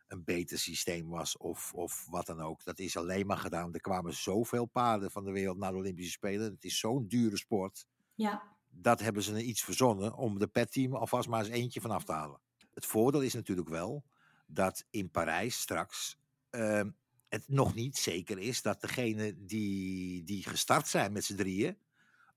een 0.08 0.24
beter 0.24 0.58
systeem 0.58 1.08
was 1.08 1.36
of, 1.36 1.74
of 1.74 2.06
wat 2.10 2.26
dan 2.26 2.40
ook. 2.40 2.64
Dat 2.64 2.78
is 2.78 2.96
alleen 2.96 3.26
maar 3.26 3.36
gedaan. 3.36 3.74
Er 3.74 3.80
kwamen 3.80 4.14
zoveel 4.14 4.66
paarden 4.66 5.10
van 5.10 5.24
de 5.24 5.32
wereld 5.32 5.58
naar 5.58 5.72
de 5.72 5.78
Olympische 5.78 6.12
Spelen. 6.12 6.52
Het 6.52 6.64
is 6.64 6.78
zo'n 6.78 7.08
dure 7.08 7.36
sport. 7.36 7.86
Ja, 8.14 8.57
Dat 8.70 9.00
hebben 9.00 9.22
ze 9.22 9.42
iets 9.42 9.62
verzonnen 9.62 10.14
om 10.14 10.38
de 10.38 10.46
petteam 10.46 10.94
alvast 10.94 11.28
maar 11.28 11.44
eens 11.44 11.54
eentje 11.54 11.80
vanaf 11.80 12.04
te 12.04 12.12
halen. 12.12 12.40
Het 12.74 12.86
voordeel 12.86 13.20
is 13.20 13.34
natuurlijk 13.34 13.68
wel 13.68 14.04
dat 14.46 14.84
in 14.90 15.10
Parijs 15.10 15.60
straks 15.60 16.18
ehm, 16.50 16.90
het 17.28 17.48
nog 17.48 17.74
niet 17.74 17.96
zeker 17.96 18.38
is 18.38 18.62
dat 18.62 18.80
degene 18.80 19.44
die, 19.44 20.24
die 20.24 20.48
gestart 20.48 20.88
zijn 20.88 21.12
met 21.12 21.24
z'n 21.24 21.36
drieën 21.36 21.78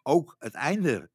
ook 0.04 0.36
het 0.40 0.54
einde 0.54 1.10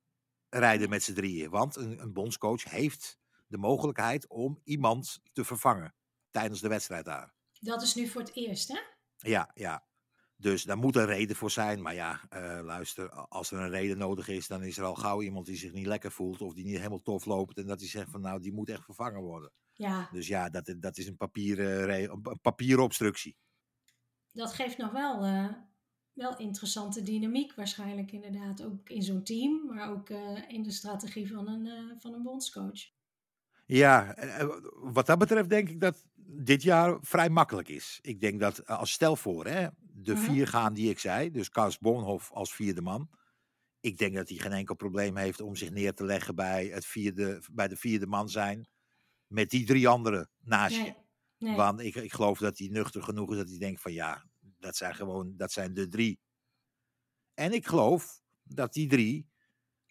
rijden 0.48 0.88
met 0.88 1.02
z'n 1.02 1.14
drieën. 1.14 1.50
Want 1.50 1.76
een, 1.76 2.00
een 2.00 2.12
bondscoach 2.12 2.64
heeft 2.64 3.18
de 3.46 3.58
mogelijkheid 3.58 4.28
om 4.28 4.60
iemand 4.64 5.20
te 5.32 5.44
vervangen 5.44 5.94
tijdens 6.30 6.60
de 6.60 6.68
wedstrijd 6.68 7.04
daar. 7.04 7.34
dat 7.60 7.82
is 7.82 7.94
nu 7.94 8.08
voor 8.08 8.20
het 8.20 8.34
eerst, 8.34 8.68
hè? 8.68 8.78
Ja, 9.16 9.50
ja. 9.54 9.86
Dus 10.38 10.62
daar 10.62 10.76
moet 10.78 10.96
een 10.96 11.06
reden 11.06 11.36
voor 11.36 11.50
zijn. 11.50 11.82
Maar 11.82 11.94
ja, 11.94 12.20
eh, 12.28 12.60
luister, 12.64 13.10
als 13.10 13.50
er 13.50 13.60
een 13.60 13.70
reden 13.70 13.98
nodig 13.98 14.28
is, 14.28 14.46
dan 14.46 14.62
is 14.62 14.78
er 14.78 14.84
al 14.84 14.94
gauw 14.94 15.22
iemand 15.22 15.46
die 15.46 15.56
zich 15.56 15.72
niet 15.72 15.86
lekker 15.86 16.12
voelt 16.12 16.40
of 16.42 16.54
die 16.54 16.64
niet 16.64 16.76
helemaal 16.76 17.02
tof 17.02 17.24
loopt. 17.24 17.58
En 17.58 17.66
dat 17.66 17.80
hij 17.80 17.88
zegt 17.88 18.10
van 18.10 18.20
nou, 18.20 18.40
die 18.40 18.52
moet 18.52 18.68
echt 18.68 18.84
vervangen 18.84 19.20
worden. 19.20 19.52
Ja, 19.72 20.08
Dus 20.12 20.26
ja, 20.26 20.48
dat, 20.48 20.74
dat 20.78 20.98
is 20.98 21.06
een, 21.06 21.16
papieren, 21.16 21.84
re- 21.84 22.02
een 22.04 22.20
een 22.22 22.40
papierobstructie. 22.40 23.36
dat 24.32 24.52
geeft 24.54 24.76
nog 24.78 24.92
wel, 24.92 25.24
eh, 25.24 25.48
wel 26.12 26.36
interessante 26.38 27.02
dynamiek 27.02 27.54
waarschijnlijk 27.54 28.12
inderdaad. 28.12 28.62
Ook 28.64 28.88
in 28.90 29.02
zo'n 29.02 29.22
team, 29.22 29.66
maar 29.74 29.90
ook 29.90 30.10
eh, 30.10 30.48
in 30.48 30.62
de 30.62 30.70
strategie 30.70 31.28
van 31.32 31.48
een, 31.48 31.66
eh, 31.66 32.00
van 32.00 32.12
een 32.14 32.22
bondscoach. 32.22 32.80
Ja, 33.66 34.14
eh, 34.14 34.40
eh, 34.40 34.48
wat 34.74 35.06
dat 35.06 35.18
betreft 35.18 35.48
denk 35.48 35.68
ik 35.68 35.80
dat 35.80 36.04
dit 36.28 36.62
jaar 36.62 36.98
vrij 37.00 37.30
makkelijk 37.30 37.68
is. 37.68 37.98
Ik 38.02 38.20
denk 38.20 38.40
dat, 38.40 38.58
eh, 38.58 38.78
als 38.78 38.90
stel 38.92 39.16
voor, 39.16 39.46
hè, 39.46 39.66
de 39.98 40.16
vier 40.16 40.46
gaan 40.46 40.74
die 40.74 40.90
ik 40.90 40.98
zei, 40.98 41.30
dus 41.30 41.48
Kars 41.48 41.78
Bonhoff 41.78 42.32
als 42.32 42.54
vierde 42.54 42.82
man. 42.82 43.10
Ik 43.80 43.98
denk 43.98 44.14
dat 44.14 44.28
hij 44.28 44.38
geen 44.38 44.52
enkel 44.52 44.74
probleem 44.74 45.16
heeft 45.16 45.40
om 45.40 45.56
zich 45.56 45.70
neer 45.70 45.94
te 45.94 46.04
leggen 46.04 46.34
bij, 46.34 46.66
het 46.66 46.86
vierde, 46.86 47.42
bij 47.52 47.68
de 47.68 47.76
vierde 47.76 48.06
man 48.06 48.28
zijn. 48.28 48.68
Met 49.26 49.50
die 49.50 49.66
drie 49.66 49.88
anderen 49.88 50.30
naast 50.38 50.76
je. 50.76 50.82
Nee, 50.82 50.94
nee. 51.38 51.56
Want 51.56 51.80
ik, 51.80 51.94
ik 51.94 52.12
geloof 52.12 52.38
dat 52.38 52.58
hij 52.58 52.68
nuchter 52.68 53.02
genoeg 53.02 53.30
is 53.30 53.36
dat 53.36 53.48
hij 53.48 53.58
denkt 53.58 53.80
van 53.80 53.92
ja, 53.92 54.24
dat 54.58 54.76
zijn 54.76 54.94
gewoon, 54.94 55.34
dat 55.36 55.52
zijn 55.52 55.74
de 55.74 55.88
drie. 55.88 56.20
En 57.34 57.52
ik 57.52 57.66
geloof 57.66 58.20
dat 58.42 58.72
die 58.72 58.88
drie 58.88 59.28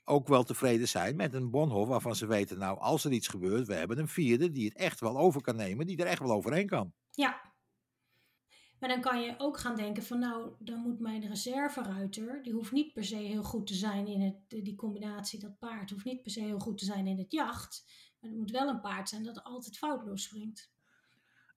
ook 0.04 0.28
wel 0.28 0.44
tevreden 0.44 0.88
zijn 0.88 1.16
met 1.16 1.34
een 1.34 1.50
Bonhoff 1.50 1.90
waarvan 1.90 2.16
ze 2.16 2.26
weten, 2.26 2.58
nou 2.58 2.80
als 2.80 3.06
er 3.06 3.12
iets 3.12 3.28
gebeurt, 3.28 3.68
we 3.68 3.74
hebben 3.74 3.98
een 3.98 4.08
vierde 4.08 4.52
die 4.52 4.66
het 4.66 4.78
echt 4.78 5.00
wel 5.00 5.18
over 5.18 5.42
kan 5.42 5.56
nemen, 5.56 5.86
die 5.86 5.98
er 5.98 6.06
echt 6.06 6.20
wel 6.20 6.32
overheen 6.32 6.68
kan. 6.68 6.94
Ja. 7.12 7.55
Maar 8.80 8.90
dan 8.90 9.02
kan 9.02 9.22
je 9.22 9.36
ook 9.38 9.58
gaan 9.58 9.76
denken 9.76 10.04
van 10.04 10.20
nou, 10.20 10.54
dan 10.60 10.80
moet 10.80 11.00
mijn 11.00 11.28
reserveruiter, 11.28 12.44
die 12.44 12.54
hoeft 12.54 12.72
niet 12.72 12.94
per 12.94 13.04
se 13.04 13.16
heel 13.16 13.44
goed 13.44 13.68
te 13.68 13.74
zijn 13.74 14.08
in 14.08 14.22
het, 14.22 14.64
die 14.64 14.76
combinatie, 14.76 15.40
dat 15.40 15.60
paard 15.60 15.90
hoeft 15.90 16.06
niet 16.06 16.22
per 16.22 16.32
se 16.32 16.42
heel 16.42 16.60
goed 16.60 16.78
te 16.78 16.86
zijn 16.86 17.08
in 17.08 17.18
het 17.18 17.32
jacht. 17.32 17.84
Maar 18.20 18.30
het 18.30 18.40
moet 18.40 18.52
wel 18.52 18.70
een 18.70 18.82
paard 18.82 19.10
zijn 19.10 19.24
dat 19.24 19.44
altijd 19.44 19.78
foutloos 19.78 20.24
springt. 20.24 20.72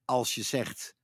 Als 0.05 0.35
je 0.35 0.43
zegt, 0.43 0.97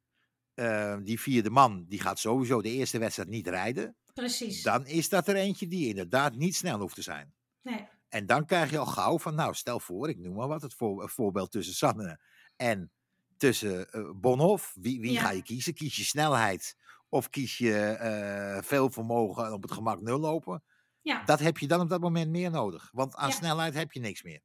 eh, 0.53 0.97
die 1.03 1.19
vierde 1.19 1.49
man, 1.49 1.85
die 1.87 2.01
gaat 2.01 2.19
sowieso 2.19 2.61
de 2.61 2.71
eerste 2.71 2.97
wedstrijd 2.97 3.29
niet 3.29 3.47
rijden, 3.47 3.95
Precies. 4.13 4.63
dan 4.63 4.85
is 4.85 5.09
dat 5.09 5.27
er 5.27 5.35
eentje 5.35 5.67
die 5.67 5.87
inderdaad 5.87 6.35
niet 6.35 6.55
snel 6.55 6.79
hoeft 6.79 6.95
te 6.95 7.01
zijn. 7.01 7.33
Nee. 7.61 7.87
En 8.09 8.25
dan 8.25 8.45
krijg 8.45 8.71
je 8.71 8.77
al 8.77 8.85
gauw 8.85 9.19
van, 9.19 9.35
nou, 9.35 9.53
stel 9.53 9.79
voor, 9.79 10.09
ik 10.09 10.17
noem 10.17 10.35
maar 10.35 10.47
wat, 10.47 10.61
het 10.61 10.73
voor, 10.73 11.09
voorbeeld 11.09 11.51
tussen 11.51 11.73
Sanne 11.73 12.19
en 12.55 12.91
tussen 13.37 13.89
eh, 13.91 14.09
Bonhoff. 14.15 14.73
Wie, 14.79 14.99
wie 15.01 15.11
Ja. 15.11 15.21
ga 15.21 15.29
je 15.29 15.41
kiezen? 15.43 15.73
Kies 15.73 15.95
je 15.95 16.03
snelheid 16.03 16.75
of 17.09 17.29
kies 17.29 17.57
je 17.57 17.75
eh, 17.85 18.61
veel 18.63 18.89
vermogen 18.89 19.45
en 19.45 19.51
op 19.53 19.61
het 19.61 19.71
gemak 19.71 20.01
nul 20.01 20.19
lopen? 20.19 20.63
Ja, 21.01 21.23
Dat 21.23 21.39
heb 21.39 21.57
je 21.57 21.67
dan 21.67 21.81
op 21.81 21.89
dat 21.89 22.01
moment 22.01 22.29
meer 22.31 22.51
nodig. 22.51 22.89
Want 22.91 23.15
aan 23.15 23.29
Ja. 23.29 23.35
snelheid 23.35 23.73
heb 23.73 23.91
je 23.91 23.99
niks 23.99 24.23
meer. 24.23 24.41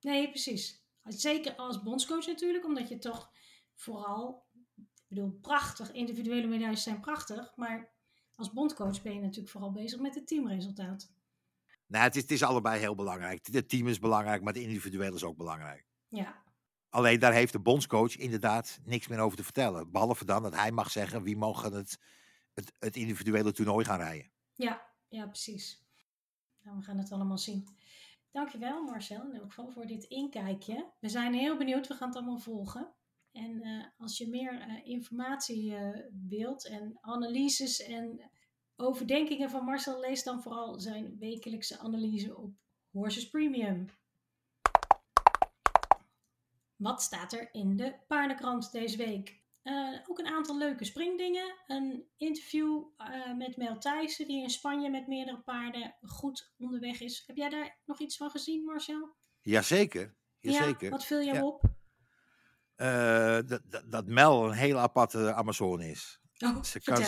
nee, 0.00 0.28
precies. 0.30 0.82
Zeker 1.02 1.54
als 1.54 1.82
bondscoach 1.82 2.26
natuurlijk, 2.26 2.64
omdat 2.64 2.88
je 2.88 2.98
toch 2.98 3.30
vooral, 3.74 4.46
ik 4.76 4.84
bedoel, 5.08 5.38
prachtig, 5.40 5.92
individuele 5.92 6.46
medailles 6.46 6.82
zijn 6.82 7.00
prachtig, 7.00 7.52
maar 7.56 7.92
als 8.34 8.52
bondcoach 8.52 9.02
ben 9.02 9.14
je 9.14 9.20
natuurlijk 9.20 9.48
vooral 9.48 9.72
bezig 9.72 10.00
met 10.00 10.14
het 10.14 10.26
teamresultaat. 10.26 11.12
Nou, 11.86 12.04
het 12.04 12.16
is, 12.16 12.22
het 12.22 12.30
is 12.30 12.42
allebei 12.42 12.80
heel 12.80 12.94
belangrijk. 12.94 13.46
Het 13.52 13.68
team 13.68 13.88
is 13.88 13.98
belangrijk, 13.98 14.42
maar 14.42 14.52
het 14.52 14.62
individueel 14.62 15.14
is 15.14 15.24
ook 15.24 15.36
belangrijk. 15.36 15.86
Ja, 16.08 16.42
Alleen 16.94 17.18
daar 17.18 17.32
heeft 17.32 17.52
de 17.52 17.58
bondscoach 17.58 18.16
inderdaad 18.16 18.80
niks 18.84 19.08
meer 19.08 19.18
over 19.18 19.36
te 19.36 19.44
vertellen. 19.44 19.90
Behalve 19.90 20.24
dan 20.24 20.42
dat 20.42 20.54
hij 20.54 20.72
mag 20.72 20.90
zeggen 20.90 21.22
wie 21.22 21.36
mogen 21.36 21.72
het, 21.72 21.98
het, 22.52 22.72
het 22.78 22.96
individuele 22.96 23.52
toernooi 23.52 23.84
gaan 23.84 23.98
rijden. 23.98 24.30
Ja, 24.54 24.86
ja, 25.08 25.26
precies. 25.26 25.84
Nou, 26.62 26.76
we 26.76 26.82
gaan 26.82 26.98
het 26.98 27.12
allemaal 27.12 27.38
zien. 27.38 27.68
Dankjewel 28.30 28.82
Marcel 28.82 29.30
in 29.30 29.34
elk 29.34 29.52
geval 29.52 29.70
voor 29.70 29.86
dit 29.86 30.04
inkijkje. 30.04 30.92
We 31.00 31.08
zijn 31.08 31.34
heel 31.34 31.56
benieuwd, 31.56 31.86
we 31.86 31.94
gaan 31.94 32.08
het 32.08 32.16
allemaal 32.16 32.38
volgen. 32.38 32.94
En 33.32 33.62
eh, 33.62 33.84
als 33.98 34.18
je 34.18 34.28
meer 34.28 34.60
eh, 34.60 34.86
informatie 34.86 35.76
eh, 35.76 36.00
wilt 36.28 36.66
en 36.66 36.98
analyses 37.00 37.82
en 37.82 38.30
overdenkingen 38.76 39.50
van 39.50 39.64
Marcel, 39.64 40.00
lees 40.00 40.22
dan 40.22 40.42
vooral 40.42 40.80
zijn 40.80 41.18
wekelijkse 41.18 41.78
analyse 41.78 42.36
op 42.36 42.54
Horses 42.90 43.28
Premium. 43.28 43.86
Wat 46.76 47.02
staat 47.02 47.32
er 47.32 47.48
in 47.52 47.76
de 47.76 47.94
paardenkrant 48.08 48.72
deze 48.72 48.96
week? 48.96 49.42
Eh, 49.62 49.98
ook 50.08 50.18
een 50.18 50.26
aantal 50.26 50.58
leuke 50.58 50.84
springdingen. 50.84 51.54
Een 51.66 52.04
interview 52.16 52.82
eh, 52.96 53.34
met 53.36 53.56
Mel 53.56 53.78
Thijssen, 53.78 54.26
die 54.26 54.42
in 54.42 54.50
Spanje 54.50 54.90
met 54.90 55.06
meerdere 55.06 55.40
paarden 55.40 55.94
goed 56.02 56.52
onderweg 56.58 57.00
is. 57.00 57.24
Heb 57.26 57.36
jij 57.36 57.48
daar 57.48 57.78
nog 57.86 58.00
iets 58.00 58.16
van 58.16 58.30
gezien, 58.30 58.64
Marcel? 58.64 59.14
Jazeker. 59.40 60.14
Jazeker. 60.38 60.84
Ja, 60.84 60.90
wat 60.90 61.04
viel 61.04 61.22
jou 61.22 61.36
Ja. 61.36 61.44
op? 61.44 61.62
Eh, 62.74 63.38
dat, 63.48 63.60
dat, 63.64 63.82
dat 63.90 64.06
Mel 64.06 64.44
een 64.46 64.52
hele 64.52 64.78
aparte 64.78 65.34
Amazone 65.34 65.90
is. 65.90 66.20
Oh, 66.38 66.62
Ze 66.62 66.80
kan, 66.80 67.04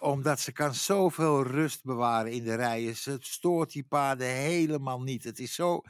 omdat 0.00 0.40
ze 0.40 0.52
kan 0.52 0.74
zoveel 0.74 1.42
rust 1.42 1.82
bewaren 1.82 2.32
in 2.32 2.44
de 2.44 2.54
rijen. 2.54 2.96
Ze 2.96 3.16
stoort 3.20 3.72
die 3.72 3.84
paarden 3.84 4.26
helemaal 4.26 5.02
niet. 5.02 5.24
Het 5.24 5.38
is 5.38 5.54
zo. 5.54 5.80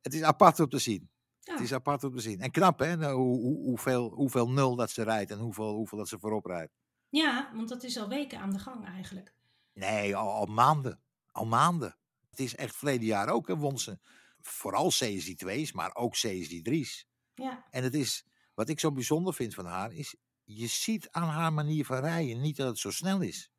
Het 0.00 0.14
is 0.14 0.22
apart 0.22 0.60
om 0.60 0.68
te 0.68 0.78
zien. 0.78 1.09
Ja. 1.40 1.52
Het 1.52 1.62
is 1.62 1.72
apart 1.74 2.04
om 2.04 2.14
te 2.14 2.20
zien. 2.20 2.40
En 2.40 2.50
knap, 2.50 2.78
hè? 2.78 2.96
Nou, 2.96 3.16
hoe, 3.16 3.40
hoe, 3.40 3.64
hoeveel, 3.64 4.10
hoeveel 4.10 4.50
nul 4.50 4.76
dat 4.76 4.90
ze 4.90 5.02
rijdt 5.02 5.30
en 5.30 5.38
hoeveel, 5.38 5.74
hoeveel 5.74 5.98
dat 5.98 6.08
ze 6.08 6.18
voorop 6.18 6.44
rijdt. 6.46 6.72
Ja, 7.08 7.50
want 7.54 7.68
dat 7.68 7.82
is 7.82 7.98
al 7.98 8.08
weken 8.08 8.38
aan 8.40 8.50
de 8.52 8.58
gang 8.58 8.86
eigenlijk. 8.86 9.34
Nee, 9.72 10.16
al, 10.16 10.30
al 10.30 10.46
maanden. 10.46 11.00
Al 11.32 11.46
maanden. 11.46 11.96
Het 12.30 12.38
is 12.40 12.56
echt 12.56 12.76
verleden 12.76 13.06
jaar 13.06 13.28
ook, 13.28 13.48
hè, 13.48 13.56
won 13.56 13.78
ze. 13.78 13.98
Vooral 14.40 14.88
CSI 14.88 15.36
2's, 15.44 15.72
maar 15.72 15.94
ook 15.94 16.12
CSI 16.12 16.62
3's. 16.70 17.08
Ja, 17.34 17.64
En 17.70 17.82
het 17.82 17.94
is, 17.94 18.26
wat 18.54 18.68
ik 18.68 18.80
zo 18.80 18.92
bijzonder 18.92 19.34
vind 19.34 19.54
van 19.54 19.66
haar, 19.66 19.92
is 19.92 20.16
je 20.44 20.66
ziet 20.66 21.10
aan 21.10 21.28
haar 21.28 21.52
manier 21.52 21.84
van 21.84 21.98
rijden 22.00 22.40
niet 22.40 22.56
dat 22.56 22.66
het 22.68 22.78
zo 22.78 22.90
snel 22.90 23.20
is. 23.20 23.50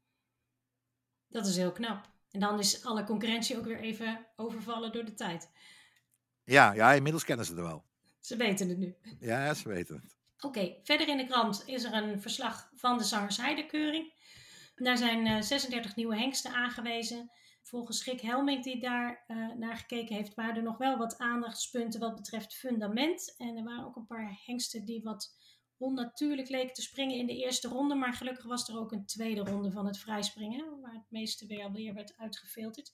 dat 1.28 1.48
is 1.48 1.56
heel 1.58 1.72
knap. 1.72 2.10
En 2.32 2.39
dan 2.39 2.60
is 2.60 2.86
alle 2.86 3.04
concurrentie 3.04 3.58
ook 3.58 3.65
weer 3.65 3.80
even 3.80 4.28
overvallen 4.36 4.91
door 4.91 5.06
de 5.06 5.13
tijd. 5.13 5.50
Ja, 6.52 6.74
ja, 6.74 6.94
inmiddels 6.94 7.24
kennen 7.24 7.46
ze 7.46 7.56
er 7.56 7.64
wel. 7.64 7.84
Ze 8.20 8.36
weten 8.36 8.70
het 8.70 8.78
nu. 8.78 8.96
Ja, 9.20 9.54
ze 9.54 9.70
weten 9.70 9.96
het. 9.96 10.16
Oké, 10.40 10.76
verder 10.84 11.08
in 11.08 11.18
de 11.18 11.26
krant 11.26 11.64
is 11.66 11.84
er 11.84 11.94
een 11.94 12.22
verslag 12.22 12.72
van 12.76 12.98
de 12.98 13.04
Zangers 13.04 13.38
Heidekeuring. 13.38 14.14
Daar 14.76 14.98
zijn 14.98 15.28
eh, 15.28 15.42
36 15.42 15.96
nieuwe 15.96 16.18
hengsten 16.18 16.54
aangewezen. 16.54 17.32
Volgens 17.64 17.98
Schik 17.98 18.22
Helming 18.22 18.64
die 18.64 18.82
daar 18.82 19.24
eh, 19.28 19.38
naar 19.58 19.78
gekeken 19.78 20.16
heeft, 20.16 20.34
waren 20.34 20.56
er 20.56 20.64
nog 20.64 20.78
wel 20.78 20.98
wat 20.98 21.18
aandachtspunten 21.18 22.00
wat 22.00 22.16
betreft 22.16 22.54
fundament. 22.54 23.36
En 23.38 23.58
er 23.58 23.64
waren 23.64 23.86
ook 23.86 23.96
een 23.96 24.08
paar 24.08 24.42
hengsten 24.46 24.86
die 24.86 25.04
wat 25.04 25.36
onnatuurlijk 25.78 26.50
leken 26.50 26.74
te 26.74 26.82
springen 26.82 27.18
in 27.18 27.28
de 27.28 27.38
eerste 27.38 27.68
ronde. 27.68 27.96
Maar 27.96 28.14
gelukkig 28.14 28.46
was 28.46 28.70
er 28.70 28.78
ook 28.78 28.92
een 28.92 29.06
tweede 29.06 29.42
ronde 29.42 29.72
van 29.72 29.86
het 29.86 30.00
vrijspringen, 30.00 30.80
waar 30.82 30.94
het 30.94 31.10
meeste 31.10 31.46
weer 31.46 31.64
alweer 31.64 31.94
werd 31.94 32.18
uitgefilterd. 32.18 32.92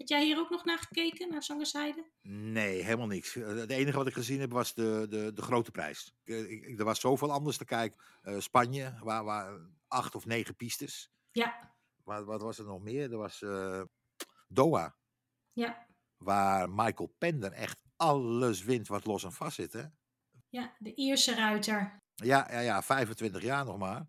Had 0.00 0.08
jij 0.08 0.24
hier 0.24 0.38
ook 0.38 0.50
nog 0.50 0.64
naar 0.64 0.78
gekeken, 0.78 1.28
naar 1.30 1.42
Zangerzijde? 1.42 2.10
Nee, 2.22 2.82
helemaal 2.82 3.06
niks. 3.06 3.36
Eh, 3.36 3.46
Het 3.48 3.70
enige 3.70 3.96
wat 3.96 4.06
ik 4.06 4.12
gezien 4.14 4.40
heb 4.40 4.52
was 4.52 4.74
de, 4.74 5.06
de, 5.08 5.32
de 5.32 5.42
grote 5.42 5.70
prijs. 5.70 6.14
Ik- 6.24 6.48
ik- 6.48 6.78
er 6.78 6.84
was 6.84 7.00
zoveel 7.00 7.32
anders 7.32 7.56
te 7.56 7.64
kijken. 7.64 8.00
Eh, 8.22 8.38
Spanje, 8.38 8.94
waar, 9.02 9.24
waar 9.24 9.58
acht 9.88 10.14
of 10.14 10.26
negen 10.26 10.56
pistes. 10.56 11.10
Ja, 11.30 11.74
Wat, 12.04 12.24
wat 12.24 12.40
was 12.40 12.58
er 12.58 12.64
nog 12.64 12.82
meer? 12.82 13.10
Er 13.12 13.16
was 13.18 13.42
eh, 13.42 13.82
Doha, 14.48 14.96
ja, 15.52 15.86
waar 16.16 16.70
Michael 16.70 17.14
Pender 17.18 17.52
echt 17.52 17.82
alles 17.96 18.62
wint 18.62 18.88
wat 18.88 19.06
los 19.06 19.24
en 19.24 19.32
vast 19.32 19.54
zit. 19.54 19.72
Hè? 19.72 19.84
ja, 20.48 20.74
de 20.78 20.94
Ierse 20.94 21.34
ruiter. 21.34 22.02
Ja, 22.14 22.48
ja, 22.50 22.60
ja, 22.60 22.82
25 22.82 23.42
jaar 23.42 23.64
nog 23.64 23.78
maar. 23.78 24.06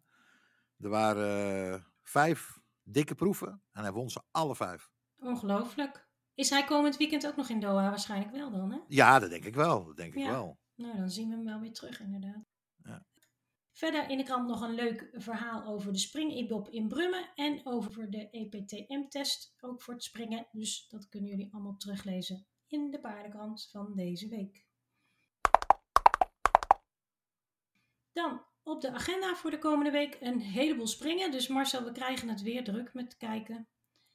Er 0.78 0.90
waren 0.90 1.74
eh, 1.74 1.84
vijf 2.04 2.60
dikke 2.84 3.16
proeven 3.16 3.64
en 3.72 3.82
hij 3.82 3.92
won 3.92 4.10
ze 4.10 4.22
alle 4.32 4.56
vijf. 4.56 4.91
Ongelooflijk. 5.22 6.10
Is 6.34 6.50
hij 6.50 6.64
komend 6.64 6.98
weekend 6.98 7.28
ook 7.28 7.36
nog 7.36 7.50
in 7.50 7.60
Doha? 7.60 7.90
Waarschijnlijk 7.90 8.32
wel 8.32 8.52
dan, 8.52 8.72
hè? 8.72 8.80
Ja, 8.88 9.20
dat 9.20 9.30
denk 9.30 9.46
ik 9.46 9.56
wel. 9.56 9.86
Dat 9.86 9.98
denk 9.98 10.16
ik 10.16 10.26
wel. 10.26 10.60
Nou, 10.76 10.98
dan 10.98 11.10
zien 11.10 11.30
we 11.30 11.36
hem 11.36 11.46
wel 11.46 11.60
weer 11.60 11.74
terug, 11.74 12.00
inderdaad. 12.00 12.44
Ja. 12.84 13.06
Verder 13.72 14.10
in 14.10 14.18
de 14.18 14.24
krant 14.24 14.48
nog 14.48 14.62
een 14.62 14.76
leuk 14.76 15.10
verhaal 15.14 15.66
over 15.66 15.92
de 15.92 16.00
spring-EBOP 16.00 16.70
in 16.70 16.88
Brummen 16.88 17.32
en 17.36 17.66
over 17.66 18.10
de 18.10 18.30
EPTM-test, 18.30 19.54
ook 19.60 19.82
voor 19.82 19.94
het 19.94 20.04
springen. 20.04 20.48
Dus 20.52 20.88
dat 20.88 21.10
kunnen 21.10 21.30
jullie 21.30 21.54
allemaal 21.54 21.78
teruglezen 21.78 22.48
in 22.68 22.92
de 22.92 23.00
paardenkrant 23.00 23.68
van 23.72 23.96
deze 23.96 24.28
week. 24.28 24.66
Dan 28.12 28.46
op 28.64 28.82
de 28.82 28.92
agenda 28.92 29.36
voor 29.36 29.52
de 29.52 29.60
komende 29.60 29.92
week 29.92 30.18
een 30.20 30.40
heleboel 30.40 30.88
springen. 30.88 31.32
Dus 31.32 31.48
Marcel, 31.48 31.84
we 31.84 31.92
krijgen 31.92 32.30
het 32.30 32.42
weer 32.42 32.64
druk 32.64 32.94
met 32.94 33.18
kijken. 33.18 33.68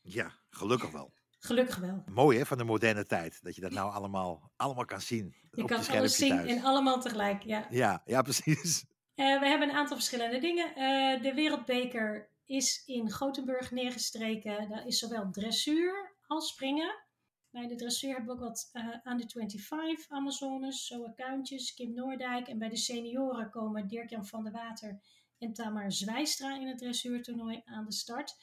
Ja, 0.08 0.32
gelukkig 0.50 0.90
wel. 0.90 1.12
Gelukkig 1.38 1.76
wel. 1.76 2.04
Mooi 2.06 2.38
hè, 2.38 2.46
van 2.46 2.58
de 2.58 2.64
moderne 2.64 3.04
tijd. 3.04 3.42
Dat 3.42 3.54
je 3.54 3.60
dat 3.60 3.70
nou 3.70 3.92
allemaal, 3.92 4.52
allemaal 4.56 4.84
kan 4.84 5.00
zien. 5.00 5.34
Je 5.50 5.62
op 5.62 5.68
kan 5.68 5.82
je 5.82 5.98
alles 5.98 6.16
zien 6.16 6.28
thuis. 6.28 6.50
en 6.50 6.62
allemaal 6.62 7.00
tegelijk. 7.00 7.42
Ja. 7.42 7.66
Ja, 7.70 8.02
ja, 8.04 8.22
precies. 8.22 8.84
Eh, 9.14 9.40
we 9.40 9.46
hebben 9.46 9.68
een 9.68 9.74
aantal 9.74 9.96
verschillende 9.96 10.38
dingen. 10.38 10.74
Eh, 10.74 11.22
de 11.22 11.34
Wereldbeker 11.34 12.30
is 12.44 12.82
in 12.86 13.10
Gothenburg 13.10 13.70
neergestreken. 13.70 14.68
Daar 14.68 14.86
is 14.86 14.98
zowel 14.98 15.30
dressuur 15.30 16.16
als 16.26 16.48
springen. 16.48 17.04
Bij 17.50 17.66
de 17.66 17.74
dressuur 17.74 18.14
hebben 18.14 18.36
we 18.36 18.42
ook 18.42 18.48
wat 18.48 18.68
eh 18.72 18.88
aan 19.02 19.16
de 19.16 19.24
25 19.28 20.08
Amazones, 20.08 20.86
Zoa 20.86 21.12
Kuintjes, 21.16 21.74
Kim 21.74 21.94
Noordijk. 21.94 22.48
En 22.48 22.58
bij 22.58 22.68
de 22.68 22.76
senioren 22.76 23.50
komen 23.50 23.86
Dirk-Jan 23.86 24.26
van 24.26 24.42
der 24.44 24.52
Water 24.52 25.00
en 25.38 25.52
Tamar 25.52 25.92
Zwijstra 25.92 26.58
in 26.58 26.68
het 26.68 26.78
dressuurtoernooi 26.78 27.62
aan 27.64 27.84
de 27.84 27.92
start. 27.92 28.34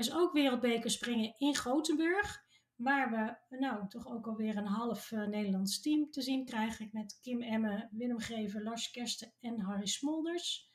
Is 0.00 0.12
ook 0.12 0.32
Wereldbeker 0.32 0.90
springen 0.90 1.34
in 1.38 1.56
Gothenburg. 1.56 2.44
Waar 2.74 3.10
we 3.10 3.56
nou 3.56 3.88
toch 3.88 4.06
ook 4.06 4.26
alweer 4.26 4.56
een 4.56 4.66
half 4.66 5.12
eh, 5.12 5.26
Nederlands 5.26 5.80
team 5.80 6.10
te 6.10 6.22
zien 6.22 6.44
krijgen. 6.44 6.88
Met 6.92 7.18
Kim 7.22 7.42
Emme, 7.42 7.88
Willem 7.90 8.20
Greven, 8.20 8.62
Lars 8.62 8.90
Kersten 8.90 9.32
en 9.40 9.60
Harry 9.60 9.86
Smolders. 9.86 10.70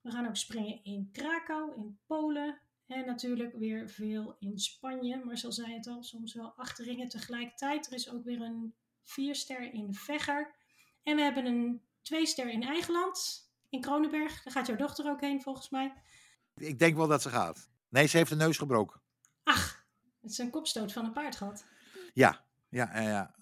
We 0.00 0.10
gaan 0.10 0.26
ook 0.26 0.36
springen 0.36 0.84
in 0.84 1.08
Krakau, 1.12 1.74
in 1.74 1.98
Polen. 2.06 2.60
En 2.86 3.06
natuurlijk 3.06 3.56
weer 3.56 3.88
veel 3.88 4.36
in 4.38 4.58
Spanje. 4.58 5.24
Marcel 5.24 5.52
zei 5.52 5.74
het 5.74 5.86
al, 5.86 6.02
soms 6.02 6.34
wel 6.34 6.52
acht 6.56 6.78
ringen 6.78 7.08
tegelijkertijd. 7.08 7.86
Er 7.86 7.92
is 7.92 8.10
ook 8.10 8.24
weer 8.24 8.40
een 8.40 8.74
vierster 9.02 9.72
in 9.72 9.94
Vegger. 9.94 10.54
En 11.02 11.16
we 11.16 11.22
hebben 11.22 11.46
een 11.46 11.82
tweester 12.02 12.50
in 12.50 12.62
eigen 12.62 12.92
land, 12.92 13.50
in 13.68 13.80
Kronenberg. 13.80 14.42
Daar 14.42 14.52
gaat 14.52 14.66
jouw 14.66 14.76
dochter 14.76 15.10
ook 15.10 15.20
heen 15.20 15.42
volgens 15.42 15.70
mij. 15.70 15.92
Ik 16.54 16.78
denk 16.78 16.96
wel 16.96 17.08
dat 17.08 17.22
ze 17.22 17.28
gaat. 17.28 17.69
Nee, 17.90 18.06
ze 18.06 18.16
heeft 18.16 18.30
de 18.30 18.36
neus 18.36 18.58
gebroken. 18.58 19.00
Ach, 19.44 19.84
het 20.20 20.30
is 20.30 20.38
een 20.38 20.50
kopstoot 20.50 20.92
van 20.92 21.04
een 21.04 21.12
paard 21.12 21.36
gehad. 21.36 21.64
Ja, 22.12 22.44
ja, 22.68 23.00
ja. 23.00 23.34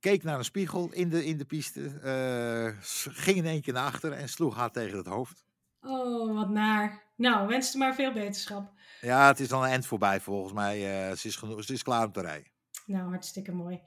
keek 0.00 0.22
naar 0.22 0.38
een 0.38 0.44
spiegel 0.44 0.92
in 0.92 1.08
de, 1.08 1.24
in 1.24 1.38
de 1.38 1.44
piste. 1.44 1.86
eh, 2.02 2.84
ging 3.12 3.36
in 3.36 3.46
één 3.46 3.62
keer 3.62 3.72
naar 3.72 3.86
achter 3.86 4.12
en 4.12 4.28
sloeg 4.28 4.56
haar 4.56 4.70
tegen 4.70 4.96
het 4.98 5.06
hoofd. 5.06 5.44
Oh, 5.80 6.34
wat 6.34 6.48
naar. 6.48 7.02
Nou, 7.16 7.48
wens 7.48 7.72
er 7.72 7.78
maar 7.78 7.94
veel 7.94 8.12
beterschap. 8.12 8.72
Ja, 9.00 9.26
het 9.26 9.40
is 9.40 9.48
dan 9.48 9.62
een 9.62 9.68
eind 9.68 9.86
voorbij 9.86 10.20
volgens 10.20 10.52
mij. 10.52 11.08
eh, 11.10 11.16
ze, 11.16 11.28
is 11.28 11.38
ze 11.66 11.72
is 11.72 11.82
klaar 11.82 12.06
om 12.06 12.12
te 12.12 12.20
rijden. 12.20 12.52
Nou, 12.86 13.08
hartstikke 13.08 13.52
mooi. 13.52 13.82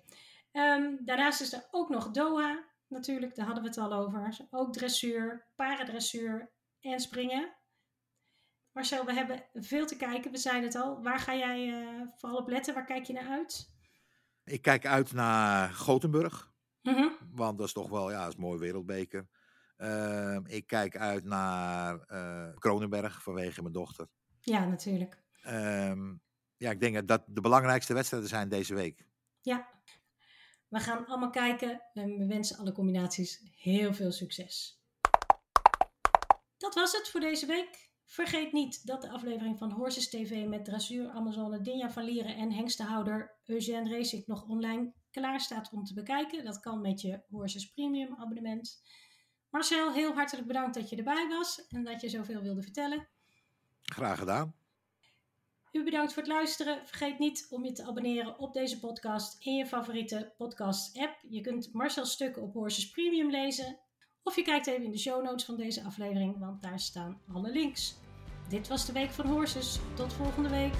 Ehm, 0.52 0.96
daarnaast 1.06 1.42
is 1.42 1.54
er 1.54 1.68
ook 1.72 1.90
nog 1.90 2.12
Doha, 2.12 2.64
natuurlijk, 2.88 3.36
daar 3.36 3.46
hadden 3.46 3.64
we 3.64 3.70
het 3.70 3.78
al 3.78 3.94
over. 3.94 4.38
Ook 4.50 4.74
dressuur, 4.74 5.48
paradressuur 5.56 6.52
en 6.80 7.00
springen. 7.00 7.57
Marcel, 8.78 9.06
we 9.06 9.14
hebben 9.14 9.44
veel 9.54 9.86
te 9.86 9.96
kijken, 9.96 10.32
we 10.32 10.38
zeiden 10.38 10.64
het 10.64 10.76
al. 10.76 11.02
Waar 11.04 11.20
ga 11.20 11.36
jij 11.36 11.74
eh, 11.74 12.08
vooral 12.16 12.38
op 12.38 12.48
letten? 12.48 12.74
Waar 12.74 12.86
kijk 12.86 13.04
je 13.04 13.14
naar 13.14 13.28
uit? 13.28 13.72
Ik 14.44 14.62
kijk 14.62 14.86
uit 14.86 15.14
naar 15.14 15.74
Gothenburg. 15.74 16.52
Mhm. 16.82 17.08
Want 17.32 17.58
dat 17.58 17.68
is 17.68 17.74
toch 17.74 17.90
wel, 17.90 18.12
ja, 18.12 18.20
dat 18.20 18.28
is 18.28 18.34
een 18.34 18.42
mooi 18.42 18.60
wereldbeker. 18.60 19.28
Ehm, 19.78 20.46
ik 20.46 20.68
kijk 20.68 20.98
uit 20.98 21.24
naar 21.24 22.00
eh, 22.00 22.58
Kronenberg 22.60 23.24
vanwege 23.24 23.62
mijn 23.62 23.74
dochter. 23.74 24.08
Ja, 24.40 24.66
natuurlijk. 24.66 25.24
Ehm, 25.42 26.16
ja, 26.58 26.72
ik 26.72 26.80
denk 26.80 27.08
dat 27.08 27.24
de 27.28 27.42
belangrijkste 27.42 27.94
wedstrijden 27.94 28.30
zijn 28.30 28.50
deze 28.50 28.74
week. 28.74 29.06
Ja. 29.42 29.68
We 30.68 30.80
gaan 30.80 31.06
allemaal 31.06 31.30
kijken 31.30 31.82
en 31.94 32.18
we 32.18 32.28
wensen 32.28 32.58
alle 32.58 32.72
combinaties 32.72 33.42
heel 33.56 33.94
veel 33.94 34.12
succes. 34.12 34.82
Dat 36.58 36.74
was 36.74 36.92
het 36.92 37.10
voor 37.10 37.20
deze 37.20 37.46
week. 37.46 37.88
Vergeet 38.08 38.52
niet 38.52 38.86
dat 38.86 39.02
de 39.02 39.10
aflevering 39.10 39.58
van 39.58 39.72
Horses 39.72 40.10
TV 40.10 40.46
met 40.46 40.66
dressuur 40.66 41.10
Amazone 41.10 41.62
Dinja 41.62 41.92
van 41.92 42.04
Lieren 42.04 42.36
en 42.36 42.52
hengstenhouder 42.52 43.38
Eugène 43.46 43.90
Racing 43.90 44.26
nog 44.26 44.48
online 44.48 44.94
klaar 45.12 45.40
staat 45.40 45.72
om 45.72 45.84
te 45.84 45.94
bekijken. 45.94 46.46
Dat 46.46 46.60
kan 46.60 46.82
met 46.82 47.02
je 47.02 47.22
Horses 47.30 47.72
Premium 47.72 48.16
abonnement. 48.18 48.84
Marcel, 49.50 49.94
heel 49.94 50.14
hartelijk 50.14 50.48
bedankt 50.48 50.74
dat 50.74 50.90
je 50.90 50.96
erbij 50.96 51.28
was 51.28 51.68
en 51.68 51.84
dat 51.84 52.02
je 52.02 52.10
zoveel 52.10 52.42
wilde 52.42 52.62
vertellen. 52.62 53.08
Graag 53.82 54.20
gedaan. 54.20 54.56
U 55.72 55.84
bedankt 55.84 56.14
voor 56.14 56.24
het 56.24 56.32
luisteren. 56.32 56.88
Vergeet 56.88 57.20
niet 57.20 57.48
om 57.50 57.66
je 57.66 57.72
te 57.72 57.84
abonneren 57.84 58.40
op 58.40 58.54
deze 58.54 58.80
podcast 58.80 59.46
in 59.46 59.56
je 59.56 59.66
favoriete 59.66 60.34
podcast-app. 60.38 61.20
Je 61.30 61.42
kunt 61.42 61.74
Marcel's 61.74 62.12
stukken 62.12 62.42
op 62.42 62.54
Horses 62.54 62.90
Premium 62.90 63.30
lezen. 63.30 63.80
Of 64.28 64.36
je 64.36 64.42
kijkt 64.42 64.68
even 64.68 64.84
in 64.84 64.92
de 64.92 64.98
show 64.98 65.24
notes 65.24 65.46
van 65.46 65.56
deze 65.56 65.84
aflevering, 65.84 66.40
want 66.40 66.62
daar 66.62 66.80
staan 66.80 67.18
alle 67.34 67.52
links. 67.52 67.96
Dit 68.50 68.68
was 68.68 68.86
de 68.86 68.92
Week 68.92 69.12
van 69.12 69.26
Horses. 69.26 69.80
Tot 69.94 70.14
volgende 70.14 70.50
week. 70.50 70.74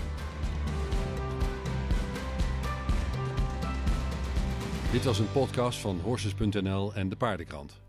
Dit 4.92 5.04
was 5.04 5.20
een 5.20 5.32
podcast 5.32 5.80
van 5.80 6.00
Horses.nl 6.00 6.94
en 6.94 7.10
de 7.10 7.16
Paardenkrant. 7.16 7.87